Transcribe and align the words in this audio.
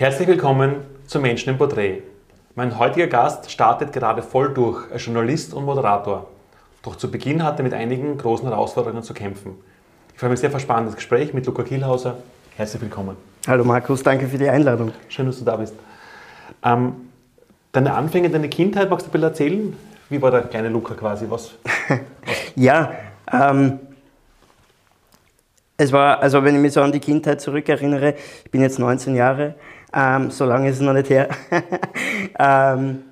Herzlich 0.00 0.28
willkommen 0.28 0.76
zu 1.08 1.18
Menschen 1.18 1.50
im 1.50 1.58
Porträt. 1.58 2.04
Mein 2.54 2.78
heutiger 2.78 3.08
Gast 3.08 3.50
startet 3.50 3.92
gerade 3.92 4.22
voll 4.22 4.54
durch 4.54 4.88
als 4.92 5.04
Journalist 5.04 5.52
und 5.52 5.64
Moderator. 5.64 6.28
Doch 6.84 6.94
zu 6.94 7.10
Beginn 7.10 7.42
hat 7.42 7.58
er 7.58 7.64
mit 7.64 7.74
einigen 7.74 8.16
großen 8.16 8.46
Herausforderungen 8.48 9.02
zu 9.02 9.12
kämpfen. 9.12 9.56
Ich 10.14 10.20
freue 10.20 10.30
mich 10.30 10.38
sehr 10.38 10.50
auf 10.50 10.54
ein 10.54 10.60
spannendes 10.60 10.94
Gespräch 10.94 11.34
mit 11.34 11.46
Luca 11.46 11.64
Kielhauser. 11.64 12.18
Herzlich 12.56 12.80
willkommen. 12.80 13.16
Hallo 13.48 13.64
Markus, 13.64 14.04
danke 14.04 14.28
für 14.28 14.38
die 14.38 14.48
Einladung. 14.48 14.92
Schön, 15.08 15.26
dass 15.26 15.40
du 15.40 15.44
da 15.44 15.56
bist. 15.56 15.74
Ähm, 16.62 16.94
deine 17.72 17.92
Anfänge, 17.92 18.30
deine 18.30 18.48
Kindheit, 18.48 18.88
magst 18.90 19.04
du 19.06 19.10
ein 19.10 19.12
bisschen 19.14 19.28
erzählen? 19.28 19.76
Wie 20.10 20.22
war 20.22 20.30
der 20.30 20.42
kleine 20.42 20.68
Luca 20.68 20.94
quasi? 20.94 21.26
Was? 21.28 21.54
was? 21.88 21.98
ja, 22.54 22.92
ähm, 23.32 23.80
es 25.76 25.92
war, 25.92 26.20
also 26.20 26.42
wenn 26.44 26.54
ich 26.54 26.60
mich 26.60 26.72
so 26.72 26.82
an 26.82 26.92
die 26.92 27.00
Kindheit 27.00 27.40
zurückerinnere, 27.40 28.14
ich 28.44 28.50
bin 28.52 28.60
jetzt 28.60 28.78
19 28.78 29.14
Jahre, 29.14 29.54
ähm, 29.92 30.30
so 30.30 30.44
lange 30.44 30.68
ist 30.68 30.76
es 30.76 30.82
noch 30.82 30.92
nicht 30.92 31.10
her. 31.10 31.28
ähm, 32.38 33.04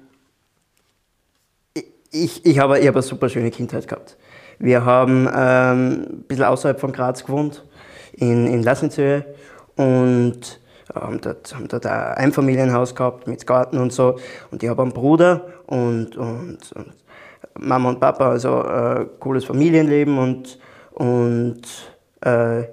ich, 2.11 2.45
ich, 2.45 2.59
habe, 2.59 2.79
ich 2.79 2.87
habe 2.87 2.98
eine 2.98 3.03
super 3.03 3.29
schöne 3.29 3.51
Kindheit 3.51 3.89
gehabt. 3.89 4.17
Wir 4.59 4.84
haben 4.84 5.29
ähm, 5.34 6.07
ein 6.09 6.25
bisschen 6.29 6.45
außerhalb 6.45 6.81
von 6.81 6.93
Graz 6.93 7.25
gewohnt, 7.25 7.65
in, 8.12 8.47
in 8.47 8.62
Lassenzhöhe 8.62 9.25
und 9.77 10.61
haben 10.95 11.20
dort, 11.20 11.55
haben 11.55 11.69
dort 11.69 11.84
ein 11.87 12.15
Einfamilienhaus 12.15 12.95
gehabt 12.95 13.27
mit 13.27 13.47
Garten 13.47 13.79
und 13.79 13.93
so. 13.93 14.17
Und 14.51 14.62
ich 14.62 14.69
habe 14.69 14.83
einen 14.83 14.93
Bruder 14.93 15.47
und, 15.67 16.17
und, 16.17 16.73
und 16.73 16.93
Mama 17.59 17.91
und 17.91 18.01
Papa, 18.01 18.31
also 18.31 18.62
äh, 18.62 19.06
cooles 19.19 19.45
Familienleben 19.45 20.19
und, 20.19 20.59
und 20.93 21.62
äh, 22.23 22.65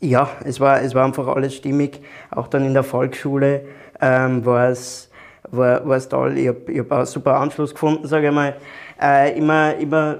ja, 0.00 0.28
es 0.44 0.60
war, 0.60 0.80
es 0.82 0.94
war 0.94 1.04
einfach 1.04 1.26
alles 1.26 1.54
stimmig. 1.54 2.00
Auch 2.30 2.48
dann 2.48 2.64
in 2.64 2.74
der 2.74 2.84
Volksschule 2.84 3.62
ähm, 4.00 4.44
war 4.44 4.68
es 4.68 5.08
war, 5.50 5.86
es 5.86 6.08
toll. 6.08 6.38
Ich 6.38 6.48
habe 6.48 6.78
hab 6.78 6.92
einen 6.92 7.06
super 7.06 7.36
Anschluss 7.36 7.72
gefunden, 7.72 8.06
sage 8.06 8.28
ich 8.28 8.34
mal. 8.34 8.56
Äh, 9.00 9.38
immer, 9.38 9.74
immer 9.76 10.18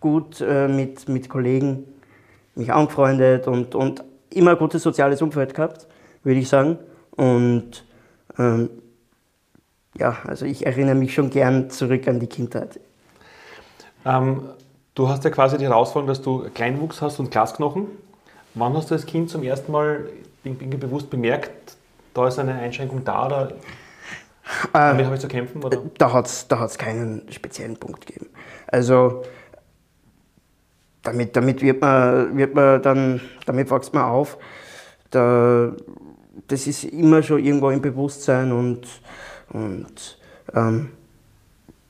gut 0.00 0.40
äh, 0.40 0.68
mit, 0.68 1.08
mit 1.08 1.28
Kollegen 1.28 1.86
mich 2.54 2.72
angefreundet 2.72 3.48
und, 3.48 3.74
und 3.74 4.04
immer 4.30 4.52
ein 4.52 4.58
gutes 4.58 4.82
soziales 4.82 5.22
Umfeld 5.22 5.54
gehabt, 5.54 5.86
würde 6.22 6.38
ich 6.38 6.48
sagen. 6.48 6.78
Und 7.16 7.84
ähm, 8.38 8.70
ja, 9.98 10.16
also 10.26 10.44
ich 10.44 10.66
erinnere 10.66 10.94
mich 10.94 11.14
schon 11.14 11.30
gern 11.30 11.70
zurück 11.70 12.06
an 12.08 12.20
die 12.20 12.26
Kindheit. 12.26 12.80
Ähm, 14.04 14.42
du 14.94 15.08
hast 15.08 15.24
ja 15.24 15.30
quasi 15.30 15.58
die 15.58 15.64
Herausforderung, 15.64 16.08
dass 16.08 16.22
du 16.22 16.48
Kleinwuchs 16.54 17.00
hast 17.00 17.18
und 17.18 17.30
Glasknochen. 17.30 17.86
Wann 18.54 18.74
hast 18.74 18.90
du 18.90 18.94
als 18.94 19.06
Kind 19.06 19.30
zum 19.30 19.42
ersten 19.42 19.72
Mal 19.72 20.08
irgendwie 20.44 20.76
bewusst 20.76 21.10
bemerkt, 21.10 21.76
da 22.12 22.28
ist 22.28 22.38
eine 22.38 22.54
Einschränkung 22.54 23.04
da 23.04 23.26
oder 23.26 23.52
damit 24.72 25.00
äh, 25.00 25.04
habe 25.04 25.14
ich 25.14 25.20
zu 25.20 25.28
kämpfen? 25.28 25.62
Oder? 25.62 25.78
Da 25.98 26.12
hat 26.12 26.26
es 26.26 26.46
da 26.48 26.60
keinen 26.78 27.22
speziellen 27.30 27.76
Punkt 27.76 28.06
gegeben. 28.06 28.26
Also 28.66 29.22
damit, 31.02 31.36
damit 31.36 31.62
wird 31.62 31.80
man, 31.80 32.36
wird 32.36 32.54
man 32.54 32.82
dann, 32.82 33.20
damit 33.46 33.70
wächst 33.70 33.94
man 33.94 34.04
auf. 34.04 34.38
Da, 35.10 35.72
das 36.48 36.66
ist 36.66 36.84
immer 36.84 37.22
schon 37.22 37.44
irgendwo 37.44 37.70
im 37.70 37.80
Bewusstsein 37.80 38.52
und, 38.52 38.86
und 39.50 40.18
ähm, 40.54 40.90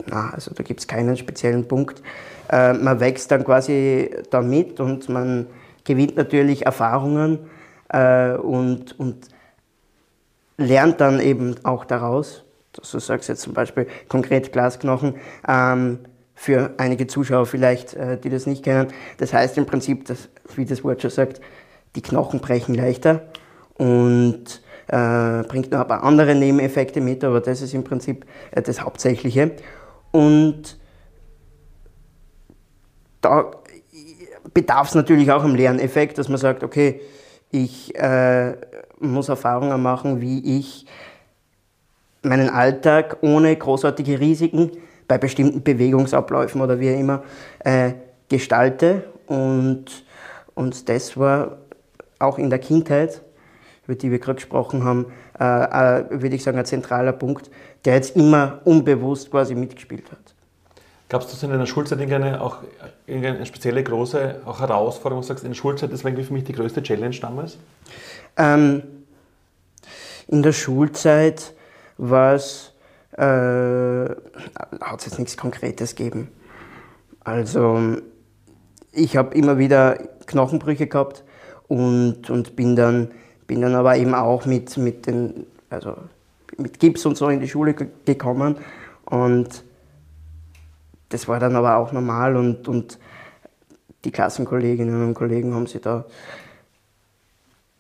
na, 0.07 0.31
also 0.31 0.53
da 0.55 0.63
gibt 0.63 0.81
es 0.81 0.87
keinen 0.87 1.17
speziellen 1.17 1.67
Punkt. 1.67 2.03
Äh, 2.51 2.75
man 2.75 3.01
wächst 3.01 3.31
dann 3.31 3.45
quasi 3.45 4.11
damit 4.31 4.81
und 4.81 5.09
man 5.09 5.47
gewinnt 5.85 6.17
natürlich 6.17 6.67
Erfahrungen 6.67 7.51
äh, 7.89 8.33
und, 8.33 8.99
und 8.99 9.29
lernt 10.57 11.01
dann 11.01 11.21
eben 11.21 11.57
auch 11.65 11.85
daraus. 11.85 12.45
Du 12.73 12.99
sagst 12.99 13.29
jetzt 13.29 13.43
zum 13.43 13.55
Beispiel 13.55 13.87
konkret 14.09 14.53
Glasknochen. 14.53 15.15
Ähm, 15.47 16.01
für 16.35 16.75
einige 16.79 17.07
Zuschauer 17.07 17.47
vielleicht, 17.47 17.95
äh, 17.95 18.19
die 18.19 18.29
das 18.29 18.47
nicht 18.47 18.65
kennen. 18.65 18.89
Das 19.19 19.33
heißt 19.33 19.57
im 19.57 19.67
Prinzip, 19.67 20.05
dass, 20.07 20.29
wie 20.57 20.65
das 20.65 20.83
Wort 20.85 21.01
schon 21.01 21.11
sagt, 21.11 21.41
die 21.95 22.03
Knochen 22.03 22.41
brechen 22.41 22.75
leichter 22.75 23.23
und 23.75 24.61
äh, 24.89 25.43
bringt 25.45 25.71
noch 25.71 25.81
ein 25.81 25.89
paar 25.89 26.03
andere 26.03 26.35
Nebeneffekte 26.35 27.01
mit, 27.01 27.23
aber 27.25 27.41
das 27.41 27.63
ist 27.63 27.73
im 27.73 27.85
Prinzip 27.85 28.27
äh, 28.51 28.63
das 28.63 28.83
Hauptsächliche. 28.83 29.53
Und 30.11 30.79
da 33.21 33.51
bedarf 34.53 34.89
es 34.89 34.95
natürlich 34.95 35.31
auch 35.31 35.45
im 35.45 35.55
Lerneffekt, 35.55 36.19
dass 36.19 36.29
man 36.29 36.39
sagt, 36.39 36.63
okay, 36.63 37.01
ich 37.51 37.95
äh, 37.97 38.55
muss 38.99 39.29
Erfahrungen 39.29 39.83
machen, 39.83 40.21
wie 40.21 40.59
ich 40.59 40.87
meinen 42.23 42.51
Alltag 42.51 43.19
ohne 43.21 43.55
großartige 43.55 44.19
Risiken 44.19 44.73
bei 45.07 45.19
bestimmten 45.19 45.63
Bewegungsabläufen 45.63 46.61
oder 46.61 46.81
wie 46.81 46.89
immer 46.89 47.23
äh, 47.61 47.93
gestalte. 48.29 49.05
Und, 49.27 50.05
und 50.55 50.89
das 50.89 51.17
war 51.17 51.59
auch 52.19 52.39
in 52.39 52.51
der 52.51 52.59
Kindheit, 52.59 53.23
über 53.87 53.95
die 53.95 54.11
wir 54.11 54.19
gerade 54.19 54.37
gesprochen 54.37 54.85
haben, 54.85 55.07
äh, 55.39 55.45
äh, 55.45 56.05
würde 56.11 56.37
ich 56.37 56.43
sagen, 56.43 56.59
ein 56.59 56.65
zentraler 56.65 57.13
Punkt, 57.13 57.51
der 57.85 57.95
jetzt 57.95 58.17
immer 58.17 58.61
unbewusst 58.65 59.31
quasi 59.31 59.55
mitgespielt 59.55 60.11
hat. 60.11 60.34
Gab 61.09 61.23
es 61.23 61.43
in 61.43 61.51
deiner 61.51 61.67
Schulzeit 61.67 61.99
irgendeine, 62.01 62.41
auch 62.41 62.59
irgendeine 63.07 63.45
spezielle 63.45 63.85
große 63.85 64.41
auch 64.47 64.61
Herausforderung, 64.61 65.19
wo 65.19 65.23
du 65.23 65.29
sagst, 65.29 65.45
in 65.45 65.51
der 65.51 65.57
Schulzeit, 65.57 65.91
war 65.91 66.11
irgendwie 66.11 66.25
für 66.25 66.33
mich 66.33 66.45
die 66.45 66.53
größte 66.53 66.83
Challenge 66.83 67.17
damals? 67.21 67.59
Ähm, 68.37 68.83
in 70.29 70.43
der 70.43 70.53
Schulzeit 70.53 71.53
war 71.99 72.35
es 72.35 72.75
äh, 73.17 74.11
hat 74.81 74.99
es 74.99 75.07
jetzt 75.07 75.19
nichts 75.19 75.37
Konkretes 75.37 75.95
gegeben. 75.95 76.29
Also 77.21 77.97
ich 78.93 79.17
habe 79.17 79.35
immer 79.37 79.59
wieder 79.59 79.99
Knochenbrüche 80.27 80.87
gehabt 80.87 81.25
und, 81.69 82.29
und 82.31 82.57
bin, 82.57 82.77
dann, 82.77 83.13
bin 83.47 83.61
dann 83.61 83.75
aber 83.75 83.97
eben 83.97 84.15
auch 84.15 84.47
mit, 84.47 84.77
mit, 84.77 85.07
den, 85.07 85.47
also 85.71 85.97
mit 86.57 86.79
Gips 86.79 87.07
und 87.07 87.17
so 87.17 87.29
in 87.29 87.41
die 87.41 87.49
Schule 87.49 87.75
gekommen 87.75 88.57
und 89.07 89.65
das 91.15 91.29
war 91.29 91.39
dann 91.39 91.55
aber 91.55 91.77
auch 91.77 91.93
normal 91.93 92.37
und, 92.37 92.67
und 92.67 92.99
die 94.05 94.11
Klassenkolleginnen 94.11 95.07
und 95.07 95.15
Kollegen 95.15 95.55
haben 95.55 95.69
sich 95.69 95.81
da 95.81 96.07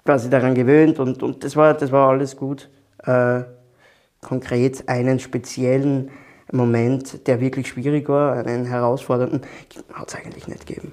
quasi 0.05 0.31
daran 0.31 0.55
gewöhnt 0.55 1.00
und, 1.00 1.21
und 1.21 1.43
das, 1.43 1.56
war, 1.56 1.75
das 1.75 1.91
war 1.91 2.11
alles 2.11 2.37
gut. 2.37 2.71
Äh, 2.99 3.43
konkret 4.21 4.89
einen 4.89 5.19
speziellen 5.19 6.12
Moment, 6.53 7.27
der 7.27 7.41
wirklich 7.41 7.67
schwierig 7.67 8.09
war, 8.09 8.34
einen 8.37 8.67
herausfordernden, 8.67 9.43
hat 9.93 10.09
es 10.09 10.15
eigentlich 10.15 10.47
nicht 10.47 10.67
gegeben. 10.67 10.93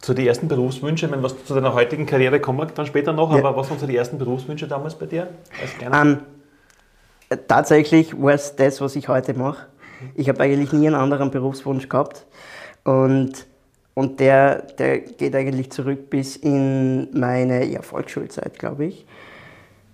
Zu 0.00 0.12
den 0.12 0.26
ersten 0.26 0.46
Berufswünschen, 0.46 1.06
ich 1.06 1.10
meine, 1.10 1.22
was 1.22 1.42
zu 1.46 1.54
deiner 1.54 1.72
heutigen 1.72 2.04
Karriere 2.04 2.38
kommen 2.38 2.58
wir 2.58 2.66
dann 2.66 2.84
später 2.84 3.14
noch, 3.14 3.32
ja. 3.32 3.38
aber 3.38 3.56
was 3.56 3.70
waren 3.70 3.78
so 3.78 3.86
die 3.86 3.96
ersten 3.96 4.18
Berufswünsche 4.18 4.68
damals 4.68 4.94
bei 4.94 5.06
dir? 5.06 5.28
Ähm, 5.80 6.18
tatsächlich 7.48 8.20
war 8.20 8.34
es 8.34 8.56
das, 8.56 8.80
was 8.80 8.96
ich 8.96 9.08
heute 9.08 9.34
mache. 9.34 9.69
Ich 10.14 10.28
habe 10.28 10.42
eigentlich 10.42 10.72
nie 10.72 10.86
einen 10.86 10.96
anderen 10.96 11.30
Berufswunsch 11.30 11.88
gehabt 11.88 12.26
und, 12.84 13.46
und 13.94 14.20
der, 14.20 14.62
der 14.62 15.00
geht 15.00 15.34
eigentlich 15.34 15.70
zurück 15.70 16.10
bis 16.10 16.36
in 16.36 17.08
meine 17.18 17.64
ja, 17.64 17.82
Volksschulzeit, 17.82 18.58
glaube 18.58 18.86
ich 18.86 19.06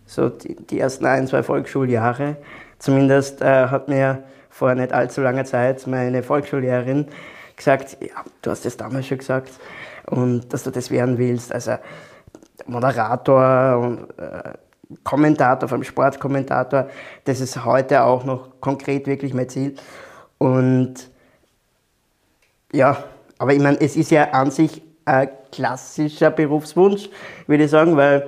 so 0.06 0.28
die, 0.28 0.55
die 0.55 0.81
ersten 0.81 1.05
ein, 1.05 1.27
zwei 1.27 1.43
Volksschuljahre. 1.43 2.37
Zumindest 2.78 3.43
äh, 3.43 3.66
hat 3.66 3.89
mir 3.89 4.22
vor 4.49 4.75
nicht 4.75 4.93
allzu 4.93 5.21
langer 5.21 5.45
Zeit 5.45 5.87
meine 5.87 6.22
Volksschullehrerin 6.22 7.06
gesagt, 7.56 7.99
ja, 8.00 8.25
du 8.43 8.50
hast 8.50 8.65
es 8.65 8.77
damals 8.77 9.06
schon 9.06 9.19
gesagt, 9.19 9.53
und 10.06 10.53
dass 10.53 10.62
du 10.62 10.71
das 10.71 10.91
werden 10.91 11.19
willst. 11.19 11.53
Also 11.53 11.72
Moderator 12.66 13.78
und 13.78 14.19
äh, 14.19 14.53
Kommentator, 15.03 15.69
allem 15.77 15.84
Sportkommentator, 15.84 16.89
das 17.25 17.41
ist 17.41 17.65
heute 17.65 18.05
auch 18.05 18.25
noch 18.25 18.60
konkret 18.60 19.07
wirklich 19.07 19.34
mein 19.34 19.49
Ziel. 19.49 19.75
Und 20.39 21.10
ja, 22.72 23.05
aber 23.39 23.53
ich 23.53 23.60
meine, 23.60 23.81
es 23.81 23.97
ist 23.97 24.10
ja 24.10 24.31
an 24.31 24.51
sich 24.51 24.83
ein 25.05 25.28
klassischer 25.53 26.31
Berufswunsch, 26.31 27.09
würde 27.47 27.65
ich 27.65 27.71
sagen, 27.71 27.97
weil 27.97 28.27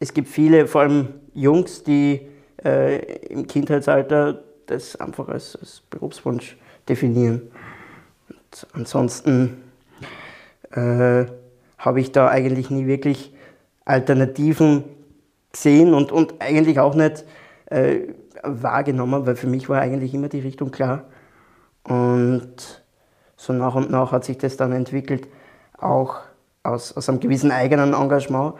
es 0.00 0.14
gibt 0.14 0.28
viele, 0.28 0.66
vor 0.66 0.82
allem 0.82 1.08
Jungs, 1.34 1.82
die 1.82 2.28
äh, 2.64 3.26
im 3.26 3.46
Kindheitsalter 3.46 4.42
das 4.66 4.96
einfach 4.96 5.28
als, 5.28 5.56
als 5.56 5.82
Berufswunsch 5.90 6.56
definieren. 6.88 7.50
Und 8.28 8.66
ansonsten 8.72 9.62
äh, 10.72 11.26
habe 11.78 12.00
ich 12.00 12.12
da 12.12 12.28
eigentlich 12.28 12.70
nie 12.70 12.86
wirklich 12.86 13.32
Alternativen 13.84 14.84
gesehen 15.52 15.94
und, 15.94 16.12
und 16.12 16.40
eigentlich 16.40 16.78
auch 16.78 16.94
nicht 16.94 17.24
äh, 17.66 18.00
wahrgenommen, 18.42 19.26
weil 19.26 19.36
für 19.36 19.46
mich 19.46 19.68
war 19.68 19.80
eigentlich 19.80 20.14
immer 20.14 20.28
die 20.28 20.40
Richtung 20.40 20.70
klar. 20.70 21.04
Und 21.84 22.82
so 23.36 23.52
nach 23.52 23.74
und 23.74 23.90
nach 23.90 24.12
hat 24.12 24.24
sich 24.24 24.38
das 24.38 24.56
dann 24.56 24.72
entwickelt, 24.72 25.28
auch 25.78 26.16
aus, 26.62 26.96
aus 26.96 27.08
einem 27.08 27.20
gewissen 27.20 27.50
eigenen 27.50 27.94
Engagement 27.94 28.54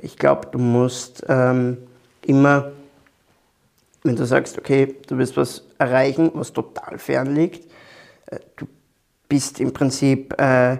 Ich 0.00 0.16
glaube, 0.16 0.48
du 0.50 0.58
musst 0.58 1.24
ähm, 1.28 1.78
immer, 2.22 2.72
wenn 4.02 4.16
du 4.16 4.24
sagst, 4.24 4.58
okay, 4.58 4.96
du 5.06 5.18
willst 5.18 5.36
was 5.36 5.64
erreichen, 5.78 6.30
was 6.34 6.52
total 6.52 6.98
fern 6.98 7.34
liegt, 7.34 7.70
äh, 8.26 8.38
du 8.56 8.66
bist 9.28 9.60
im 9.60 9.72
Prinzip, 9.72 10.40
äh, 10.40 10.78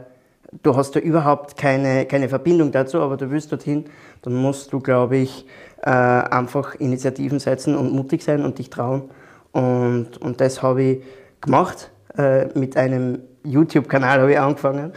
du 0.63 0.77
hast 0.77 0.97
da 0.97 1.01
überhaupt 1.01 1.57
keine, 1.57 2.07
keine 2.07 2.29
Verbindung 2.29 2.73
dazu, 2.73 3.01
aber 3.01 3.17
du 3.17 3.31
willst 3.31 3.53
dorthin, 3.53 3.87
dann 4.23 4.35
musst 4.35 4.73
du, 4.73 4.81
glaube 4.81 5.17
ich, 5.17 5.47
äh, 5.83 5.91
einfach 5.91 6.75
Initiativen 6.77 7.39
setzen 7.39 7.77
und 7.77 7.93
mutig 7.93 8.23
sein 8.23 8.45
und 8.45 8.59
dich 8.59 8.71
trauen. 8.71 9.11
Und, 9.53 10.17
und 10.19 10.41
das 10.41 10.63
habe 10.63 10.83
ich 10.83 11.05
gemacht. 11.41 11.91
Äh, 12.17 12.47
mit 12.59 12.77
einem 12.77 13.21
YouTube-Kanal 13.45 14.21
habe 14.21 14.33
ich 14.33 14.39
angefangen. 14.39 14.93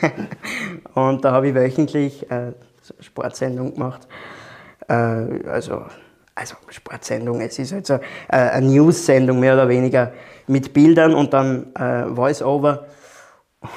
und 0.94 1.24
da 1.24 1.32
habe 1.32 1.48
ich 1.48 1.54
wöchentlich 1.54 2.30
äh, 2.30 2.52
Sportsendung 3.00 3.74
gemacht. 3.74 4.06
Äh, 4.88 4.94
also, 5.48 5.84
also 6.34 6.54
Sportsendung, 6.68 7.40
es 7.40 7.58
ist 7.58 7.72
halt 7.72 7.86
so 7.86 7.94
äh, 7.94 8.00
eine 8.28 8.66
News-Sendung 8.66 9.40
mehr 9.40 9.54
oder 9.54 9.68
weniger 9.68 10.12
mit 10.46 10.72
Bildern 10.72 11.14
und 11.14 11.32
dann 11.32 11.74
äh, 11.74 12.06
Voice-Over. 12.14 12.86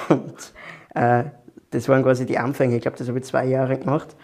Und 0.09 0.52
das 0.93 1.89
waren 1.89 2.03
quasi 2.03 2.25
die 2.25 2.37
Anfänge. 2.37 2.75
Ich 2.75 2.81
glaube, 2.81 2.97
das 2.97 3.07
habe 3.07 3.19
ich 3.19 3.25
zwei 3.25 3.45
Jahre 3.45 3.77
gemacht. 3.77 4.15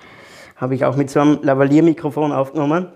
Habe 0.56 0.76
ich 0.76 0.86
auch 0.86 0.96
mit 0.96 1.10
so 1.10 1.20
einem 1.20 1.40
Lavalier-Mikrofon 1.42 2.32
aufgenommen. 2.32 2.90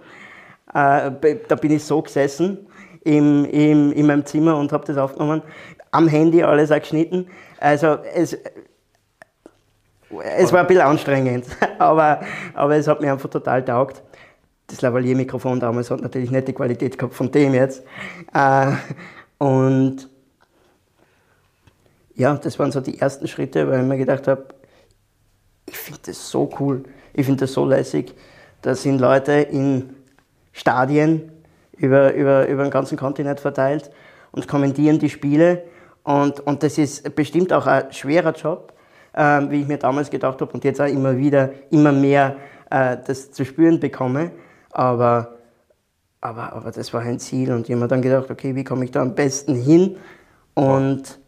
Äh, 0.74 1.12
da 1.48 1.56
bin 1.56 1.72
ich 1.72 1.84
so 1.84 2.02
gesessen 2.02 2.68
im, 3.04 3.46
im, 3.46 3.92
in 3.92 4.06
meinem 4.06 4.26
Zimmer 4.26 4.58
und 4.58 4.72
habe 4.72 4.86
das 4.86 4.98
aufgenommen. 4.98 5.42
Am 5.92 6.08
Handy 6.08 6.44
alles 6.44 6.72
auch 6.72 6.80
geschnitten. 6.80 7.28
Also 7.60 7.98
es, 8.14 8.38
es 10.38 10.54
war 10.54 10.62
ein 10.62 10.68
bisschen 10.68 10.84
anstrengend, 10.84 11.46
aber, 11.80 12.22
aber 12.54 12.76
es 12.76 12.88
hat 12.88 13.02
mir 13.02 13.12
einfach 13.12 13.30
total 13.30 13.64
taugt. 13.64 14.04
Das 14.68 14.82
Lavalier-Mikrofon 14.82 15.60
damals 15.60 15.92
hat 15.92 16.02
natürlich 16.02 16.32
nicht 16.32 16.48
die 16.48 16.54
Qualität 16.54 16.98
gehabt 16.98 17.14
von 17.14 17.32
dem 17.32 17.54
jetzt. 17.54 17.84
Äh, 18.34 18.72
und 19.38 20.10
ja, 22.16 22.36
das 22.36 22.60
waren 22.60 22.72
so 22.72 22.82
die 22.82 23.00
ersten 23.00 23.28
Schritte, 23.28 23.68
weil 23.68 23.82
ich 23.82 23.88
mir 23.88 23.98
gedacht 23.98 24.28
habe, 24.28 24.46
ich 25.66 25.78
finde 25.78 26.02
das 26.06 26.30
so 26.30 26.50
cool, 26.60 26.84
ich 27.14 27.26
finde 27.26 27.42
das 27.42 27.54
so 27.54 27.66
lässig. 27.66 28.14
Da 28.62 28.76
sind 28.76 29.00
Leute 29.00 29.34
in 29.34 29.96
Stadien 30.52 31.32
über, 31.78 32.14
über, 32.14 32.48
über 32.48 32.64
den 32.64 32.72
ganzen 32.72 32.98
Kontinent 32.98 33.40
verteilt 33.40 33.92
und 34.32 34.48
kommentieren 34.48 35.00
die 35.00 35.10
Spiele. 35.10 35.64
Und, 36.04 36.40
und 36.42 36.64
das 36.64 36.78
ist 36.78 37.16
bestimmt 37.16 37.52
auch 37.54 37.66
ein 37.66 37.92
schwerer 37.92 38.34
Job, 38.34 38.74
äh, 39.14 39.42
wie 39.50 39.62
ich 39.62 39.68
mir 39.68 39.78
damals 39.78 40.10
gedacht 40.10 40.40
habe 40.42 40.52
und 40.52 40.64
jetzt 40.64 40.82
auch 40.82 40.88
immer 40.88 41.18
wieder, 41.18 41.52
immer 41.72 41.92
mehr 41.92 42.36
äh, 42.70 42.98
das 43.06 43.32
zu 43.32 43.46
spüren 43.46 43.80
bekomme. 43.80 44.32
Aber, 44.72 45.38
aber, 46.22 46.54
aber 46.54 46.72
das 46.72 46.94
war 46.94 47.02
ein 47.02 47.20
Ziel 47.20 47.52
und 47.52 47.68
ich 47.68 47.72
habe 47.72 47.82
mir 47.82 47.88
dann 47.88 48.02
gedacht, 48.02 48.30
okay, 48.30 48.56
wie 48.56 48.64
komme 48.64 48.86
ich 48.86 48.92
da 48.92 49.02
am 49.02 49.16
besten 49.16 49.56
hin? 49.56 49.98
Und 50.54 51.20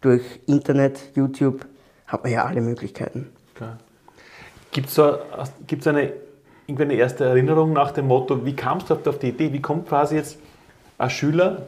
durch 0.00 0.22
Internet, 0.46 1.00
YouTube 1.14 1.66
hat 2.06 2.22
man 2.22 2.32
ja 2.32 2.44
alle 2.44 2.60
Möglichkeiten. 2.60 3.30
Okay. 3.54 3.70
Gibt 4.72 4.88
es 4.88 4.94
so, 4.94 5.18
eine, 5.86 6.12
eine 6.68 6.94
erste 6.94 7.24
Erinnerung 7.24 7.72
nach 7.72 7.90
dem 7.92 8.06
Motto, 8.06 8.44
wie 8.44 8.54
kamst 8.54 8.90
du 8.90 8.94
auf 8.94 9.18
die 9.18 9.28
Idee, 9.28 9.52
wie 9.52 9.60
kommt 9.60 9.88
quasi 9.88 10.16
jetzt 10.16 10.38
ein 10.98 11.10
Schüler 11.10 11.62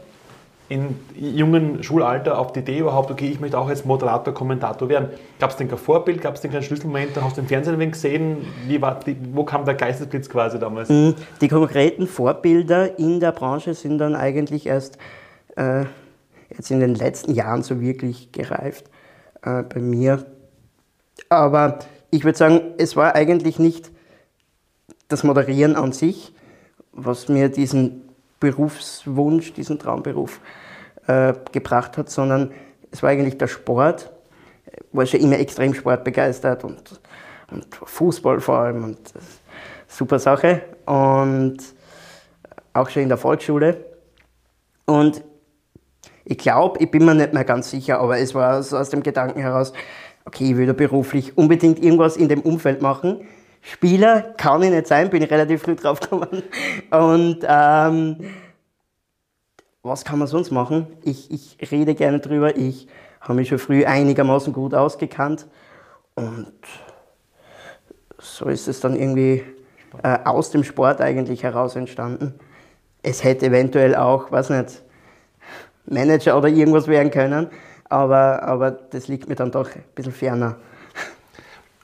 in 0.69 0.97
jungen 1.15 1.83
Schulalter 1.83 2.39
auf 2.39 2.53
die 2.53 2.61
Idee 2.61 2.79
überhaupt, 2.79 3.11
okay, 3.11 3.29
ich 3.29 3.41
möchte 3.41 3.59
auch 3.59 3.69
jetzt 3.69 3.85
Moderator, 3.85 4.33
Kommentator 4.33 4.89
werden. 4.89 5.09
Gab 5.39 5.51
es 5.51 5.57
denn 5.57 5.69
kein 5.69 5.79
Vorbild, 5.79 6.23
gab 6.23 6.35
es 6.35 6.41
denn 6.41 6.51
keinen 6.51 6.63
Schlüsselmoment, 6.63 7.11
hast 7.21 7.37
du 7.37 7.43
im 7.43 7.47
Fernsehen 7.47 7.79
ein 7.79 7.91
gesehen, 7.91 8.39
wie 8.67 8.81
war 8.81 8.99
die, 9.01 9.17
wo 9.35 9.45
kam 9.45 9.67
der 9.67 9.75
Geistesblitz 9.75 10.31
quasi 10.31 10.59
damals? 10.59 10.89
Mhm. 10.89 11.15
Die 11.41 11.49
konkreten 11.49 12.07
Vorbilder 12.07 12.99
in 12.99 13.21
der 13.21 13.33
Branche 13.33 13.75
sind 13.75 13.99
dann 13.99 14.15
eigentlich 14.15 14.67
erst 14.67 14.97
äh, 15.57 15.85
jetzt 16.57 16.71
in 16.71 16.81
den 16.81 16.95
letzten 16.95 17.35
Jahren 17.35 17.63
so 17.63 17.81
wirklich 17.81 18.33
gereift 18.33 18.87
äh, 19.43 19.63
bei 19.63 19.81
mir. 19.81 20.27
Aber 21.29 21.79
ich 22.11 22.25
würde 22.25 22.39
sagen, 22.39 22.75
es 22.79 22.97
war 22.97 23.15
eigentlich 23.15 23.59
nicht 23.59 23.91
das 25.09 25.25
Moderieren 25.25 25.77
an 25.77 25.93
sich, 25.93 26.35
was 26.93 27.29
mir 27.29 27.49
diesen 27.49 28.09
Berufswunsch, 28.41 29.53
diesen 29.53 29.79
Traumberuf 29.79 30.41
äh, 31.07 31.35
gebracht 31.53 31.97
hat, 31.97 32.11
sondern 32.11 32.53
es 32.91 33.03
war 33.03 33.11
eigentlich 33.11 33.39
der 33.39 33.47
Sport. 33.47 34.11
Ich 34.67 34.83
war 34.93 35.07
schon 35.07 35.21
immer 35.21 35.39
extrem 35.39 35.75
sportbegeistert 35.75 36.65
und, 36.65 37.01
und 37.51 37.75
Fußball 37.75 38.41
vor 38.41 38.59
allem 38.59 38.85
und 38.85 38.99
super 39.87 40.19
Sache. 40.19 40.63
Und 40.87 41.59
auch 42.73 42.89
schon 42.89 43.03
in 43.03 43.09
der 43.09 43.19
Volksschule. 43.19 43.85
Und 44.87 45.23
ich 46.25 46.39
glaube, 46.39 46.83
ich 46.83 46.91
bin 46.91 47.05
mir 47.05 47.15
nicht 47.15 47.33
mehr 47.33 47.45
ganz 47.45 47.71
sicher, 47.71 48.01
aber 48.01 48.19
es 48.19 48.35
war 48.35 48.63
so 48.63 48.77
aus 48.77 48.91
dem 48.91 49.03
Gedanken 49.03 49.41
heraus, 49.41 49.73
okay, 50.25 50.51
ich 50.51 50.57
würde 50.57 50.75
beruflich 50.75 51.37
unbedingt 51.37 51.83
irgendwas 51.83 52.17
in 52.17 52.29
dem 52.29 52.41
Umfeld 52.41 52.83
machen. 52.83 53.27
Spieler 53.61 54.23
kann 54.37 54.63
ich 54.63 54.71
nicht 54.71 54.87
sein, 54.87 55.11
bin 55.11 55.23
ich 55.23 55.31
relativ 55.31 55.63
früh 55.63 55.77
drauf 55.77 56.01
gekommen. 56.01 56.43
Und 56.91 57.39
ähm, 57.47 58.17
was 59.83 60.05
kann 60.05 60.19
man 60.19 60.29
sonst 60.29 60.51
machen? 60.51 60.87
Ich, 61.03 61.31
ich 61.31 61.71
rede 61.71 61.95
gerne 61.95 62.21
drüber, 62.21 62.57
ich 62.57 62.89
habe 63.21 63.35
mich 63.35 63.49
schon 63.49 63.59
früh 63.59 63.85
einigermaßen 63.85 64.53
gut 64.53 64.75
ausgekannt. 64.75 65.47
Und 66.15 66.53
so 68.19 68.47
ist 68.47 68.69
es 68.69 68.81
dann 68.81 68.95
irgendwie 68.97 69.45
äh, 70.03 70.19
aus 70.25 70.51
dem 70.51 70.65
Sport 70.65 71.01
eigentlich 71.01 71.43
heraus 71.43 71.77
entstanden. 71.77 72.35
Es 73.03 73.25
hätte 73.25 73.47
eventuell 73.47 73.97
auch, 73.97 74.31
weiß 74.31 74.51
nicht, 74.51 74.83
Manager 75.87 76.37
oder 76.37 76.49
irgendwas 76.49 76.87
werden 76.87 77.11
können, 77.11 77.49
aber, 77.89 78.43
aber 78.43 78.71
das 78.71 79.09
liegt 79.09 79.29
mir 79.29 79.35
dann 79.35 79.51
doch 79.51 79.69
ein 79.75 79.85
bisschen 79.95 80.13
ferner. 80.13 80.57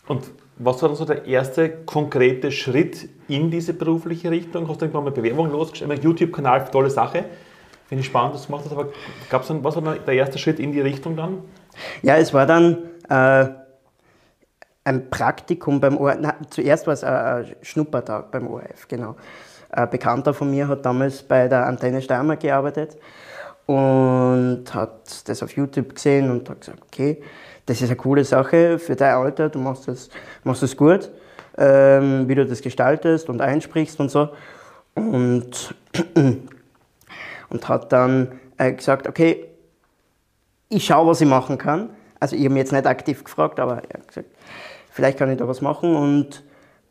Und 0.07 0.31
was 0.57 0.83
war 0.83 0.89
dann 0.89 0.97
so 0.97 1.05
der 1.05 1.25
erste 1.27 1.71
konkrete 1.85 2.51
Schritt 2.51 3.09
in 3.29 3.51
diese 3.51 3.75
berufliche 3.75 4.31
Richtung? 4.31 4.69
Hast 4.69 4.81
du 4.81 4.87
irgendwann 4.87 5.05
mal 5.05 5.13
Bewerbung 5.13 5.51
losgestellt? 5.51 6.03
YouTube-Kanal, 6.03 6.69
tolle 6.71 6.91
Sache. 6.91 7.27
Finde 7.87 8.01
ich 8.01 8.07
spannend, 8.07 8.35
dass 8.35 8.43
du 8.43 8.49
gemacht 8.49 8.65
hast, 8.65 8.73
aber 8.73 8.89
gab's 9.31 9.49
dann, 9.49 9.63
was 9.63 9.77
war 9.77 9.83
dann 9.83 10.05
der 10.05 10.15
erste 10.15 10.39
Schritt 10.39 10.59
in 10.59 10.73
die 10.73 10.81
Richtung 10.81 11.17
dann? 11.17 11.43
Ja, 12.03 12.17
es 12.17 12.35
war 12.35 12.45
dann 12.45 12.79
äh, 13.09 13.49
ein 14.85 15.11
Praktikum 15.11 15.81
beim 15.81 15.97
ORF. 15.97 16.19
Na, 16.21 16.35
zuerst 16.51 16.87
war 16.87 16.95
es 16.95 17.05
ein, 17.05 17.15
ein 17.15 17.57
Schnuppertag 17.63 18.31
beim 18.31 18.49
ORF, 18.49 18.89
genau. 18.89 19.17
Ein 19.71 19.91
Bekannter 19.91 20.35
von 20.35 20.51
mir 20.51 20.67
hat 20.69 20.85
damals 20.85 21.23
bei 21.23 21.47
der 21.47 21.67
Antenne 21.67 22.03
Steiermark 22.03 22.41
gearbeitet 22.41 22.97
und 23.69 24.65
hat 24.73 25.29
das 25.29 25.43
auf 25.43 25.53
YouTube 25.53 25.95
gesehen 25.95 26.31
und 26.31 26.49
hat 26.49 26.61
gesagt, 26.61 26.83
okay, 26.87 27.23
das 27.67 27.83
ist 27.83 27.89
eine 27.89 27.97
coole 27.97 28.25
Sache 28.25 28.79
für 28.79 28.97
dein 28.97 29.15
Alter, 29.15 29.51
du 29.51 29.59
machst 29.59 29.89
das, 29.89 30.09
machst 30.43 30.63
das 30.63 30.75
gut, 30.75 31.11
ähm, 31.59 32.27
wie 32.29 32.35
du 32.35 32.47
das 32.47 32.63
gestaltest 32.63 33.29
und 33.29 33.43
einsprichst 33.43 34.01
und 34.01 34.11
so. 34.11 34.31
Und, 34.95 35.75
und 37.51 37.69
hat 37.69 37.93
dann 37.93 38.41
äh, 38.57 38.73
gesagt, 38.73 39.07
okay, 39.07 39.45
ich 40.71 40.87
schaue, 40.87 41.09
was 41.09 41.21
ich 41.21 41.29
machen 41.29 41.59
kann. 41.59 41.91
Also 42.21 42.37
ich 42.37 42.45
habe 42.45 42.55
mich 42.55 42.61
jetzt 42.63 42.73
nicht 42.73 42.87
aktiv 42.87 43.23
gefragt, 43.23 43.61
aber 43.61 43.83
er 43.87 44.01
hat 44.01 44.09
gesagt, 44.09 44.31
vielleicht 44.91 45.19
kann 45.19 45.31
ich 45.31 45.37
da 45.37 45.47
was 45.47 45.61
machen. 45.61 45.95
Und 45.95 46.43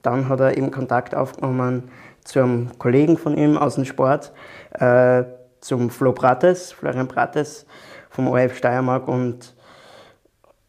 dann 0.04 0.30
hat 0.30 0.42
er 0.42 0.56
eben 0.56 0.70
Kontakt 0.70 1.16
aufgenommen 1.16 1.90
zu 2.24 2.40
einem 2.40 2.78
Kollegen 2.78 3.18
von 3.18 3.36
ihm 3.36 3.58
aus 3.58 3.76
dem 3.76 3.86
Sport, 3.86 4.32
äh, 4.74 5.24
zum 5.62 5.90
Flo 5.90 6.14
Prates, 6.14 6.72
Florian 6.72 7.08
Prates 7.08 7.66
vom 8.10 8.28
ORF 8.28 8.58
Steiermark 8.58 9.08
und 9.08 9.56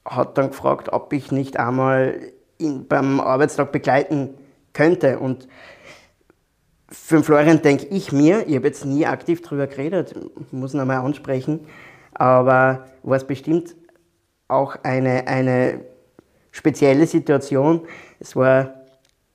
hat 0.04 0.38
dann 0.38 0.48
gefragt, 0.48 0.92
ob 0.92 1.12
ich 1.12 1.32
nicht 1.32 1.58
einmal 1.58 2.32
ihn 2.58 2.88
beim 2.88 3.20
Arbeitstag 3.20 3.72
begleiten 3.72 4.34
könnte. 4.72 5.18
Und 5.18 5.48
für 6.88 7.16
den 7.16 7.24
Florian 7.24 7.62
denke 7.62 7.86
ich 7.86 8.12
mir, 8.12 8.46
ich 8.46 8.56
habe 8.56 8.66
jetzt 8.66 8.84
nie 8.84 9.06
aktiv 9.06 9.42
darüber 9.42 9.66
geredet, 9.66 10.14
muss 10.50 10.74
ihn 10.74 10.80
einmal 10.80 10.98
ansprechen, 10.98 11.66
aber 12.14 12.86
war 13.02 13.16
es 13.16 13.24
bestimmt 13.24 13.76
auch 14.48 14.76
eine, 14.82 15.26
eine 15.26 15.84
spezielle 16.50 17.06
Situation. 17.06 17.86
Es 18.18 18.34
war 18.34 18.74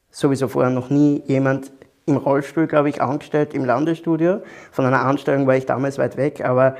sowieso 0.10 0.48
vorher 0.48 0.72
noch 0.72 0.90
nie 0.90 1.24
jemand 1.28 1.72
im 2.06 2.18
Rollstuhl, 2.18 2.68
glaube 2.68 2.90
ich, 2.90 3.02
angestellt 3.02 3.54
im 3.54 3.66
Landesstudio. 3.66 4.42
Von 4.72 4.86
einer 4.86 5.06
Anstellung 5.06 5.48
war 5.48 5.56
ich 5.56 5.66
damals 5.66 5.98
weit 5.98 6.18
weg, 6.18 6.44
aber 6.44 6.76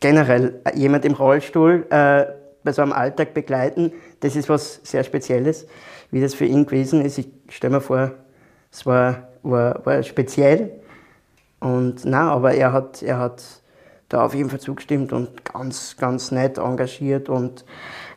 generell 0.00 0.60
jemand 0.74 1.04
im 1.04 1.14
Rollstuhl 1.14 1.86
äh, 1.90 2.26
bei 2.62 2.72
so 2.72 2.82
einem 2.82 2.92
Alltag 2.92 3.34
begleiten, 3.34 3.92
das 4.20 4.36
ist 4.36 4.48
was 4.48 4.80
sehr 4.84 5.04
Spezielles. 5.04 5.66
Wie 6.10 6.20
das 6.20 6.34
für 6.34 6.46
ihn 6.46 6.66
gewesen 6.66 7.04
ist, 7.04 7.18
ich 7.18 7.28
stelle 7.48 7.76
mir 7.76 7.80
vor, 7.80 8.12
es 8.70 8.86
war, 8.86 9.28
war, 9.42 9.84
war 9.84 10.02
speziell. 10.02 10.70
Und 11.60 12.04
na, 12.04 12.30
aber 12.30 12.54
er 12.54 12.72
hat, 12.72 13.02
er 13.02 13.18
hat 13.18 13.42
da 14.08 14.24
auf 14.24 14.34
jeden 14.34 14.50
Fall 14.50 14.60
zugestimmt 14.60 15.12
und 15.12 15.44
ganz, 15.44 15.96
ganz 15.96 16.30
nett 16.30 16.58
engagiert. 16.58 17.28
Und 17.28 17.64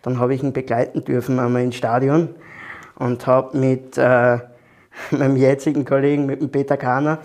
dann 0.02 0.20
habe 0.20 0.36
ich 0.36 0.44
ihn 0.44 0.54
begleiten 0.54 1.04
dürfen, 1.04 1.40
einmal 1.40 1.64
ins 1.64 1.76
Stadion. 1.76 2.36
und 3.00 3.28
habe 3.28 3.58
mit 3.58 3.98
äh, 3.98 4.40
meinem 5.12 5.36
jetzigen 5.36 5.86
Kollegen, 5.86 6.26
mit 6.26 6.42
dem 6.42 6.50
Peter 6.50 6.78
Kahner, 6.78 7.20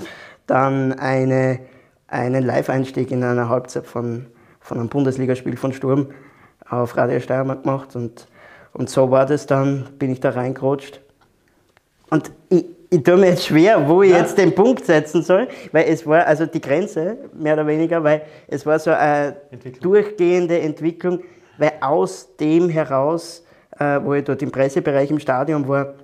dann 0.47 0.93
eine, 0.93 1.61
einen 2.09 2.45
Live-Einstieg 2.45 3.11
in 3.11 3.23
einer 3.25 3.49
Halbzeit 3.49 3.87
von, 3.87 4.27
von 4.61 4.79
einem 4.79 4.89
Bundesligaspiel 4.89 5.57
von 5.57 5.73
Sturm 5.73 6.09
auf 6.69 6.97
Radio 6.97 7.21
Steiermark 7.21 7.65
gemacht 7.65 7.97
und, 7.97 8.27
und 8.73 8.89
so 8.89 9.11
war 9.11 9.27
das 9.27 9.47
dann, 9.47 9.89
bin 9.99 10.11
ich 10.11 10.21
da 10.21 10.31
reingerutscht. 10.31 11.01
Und 12.11 12.31
ich, 12.49 12.67
ich 12.91 13.03
tue 13.03 13.17
mir 13.17 13.31
jetzt 13.31 13.47
schwer, 13.47 13.89
wo 13.89 14.03
ich 14.03 14.11
ja. 14.11 14.19
jetzt 14.19 14.37
den 14.37 14.55
Punkt 14.55 14.85
setzen 14.85 15.23
soll, 15.23 15.49
weil 15.73 15.87
es 15.89 16.07
war 16.07 16.27
also 16.27 16.45
die 16.45 16.61
Grenze, 16.61 17.17
mehr 17.33 17.55
oder 17.55 17.67
weniger, 17.67 18.05
weil 18.05 18.23
es 18.49 18.67
war 18.67 18.79
so 18.79 18.91
eine 18.91 19.37
Entwicklung. 19.51 19.83
durchgehende 19.83 20.61
Entwicklung, 20.61 21.21
weil 21.57 21.73
aus 21.81 22.37
dem 22.37 22.69
heraus, 22.69 23.45
äh, 23.79 23.99
wo 24.03 24.13
ich 24.13 24.25
dort 24.25 24.43
im 24.43 24.51
Pressebereich 24.51 25.11
im 25.11 25.19
Stadion 25.19 25.67
war, 25.67 25.95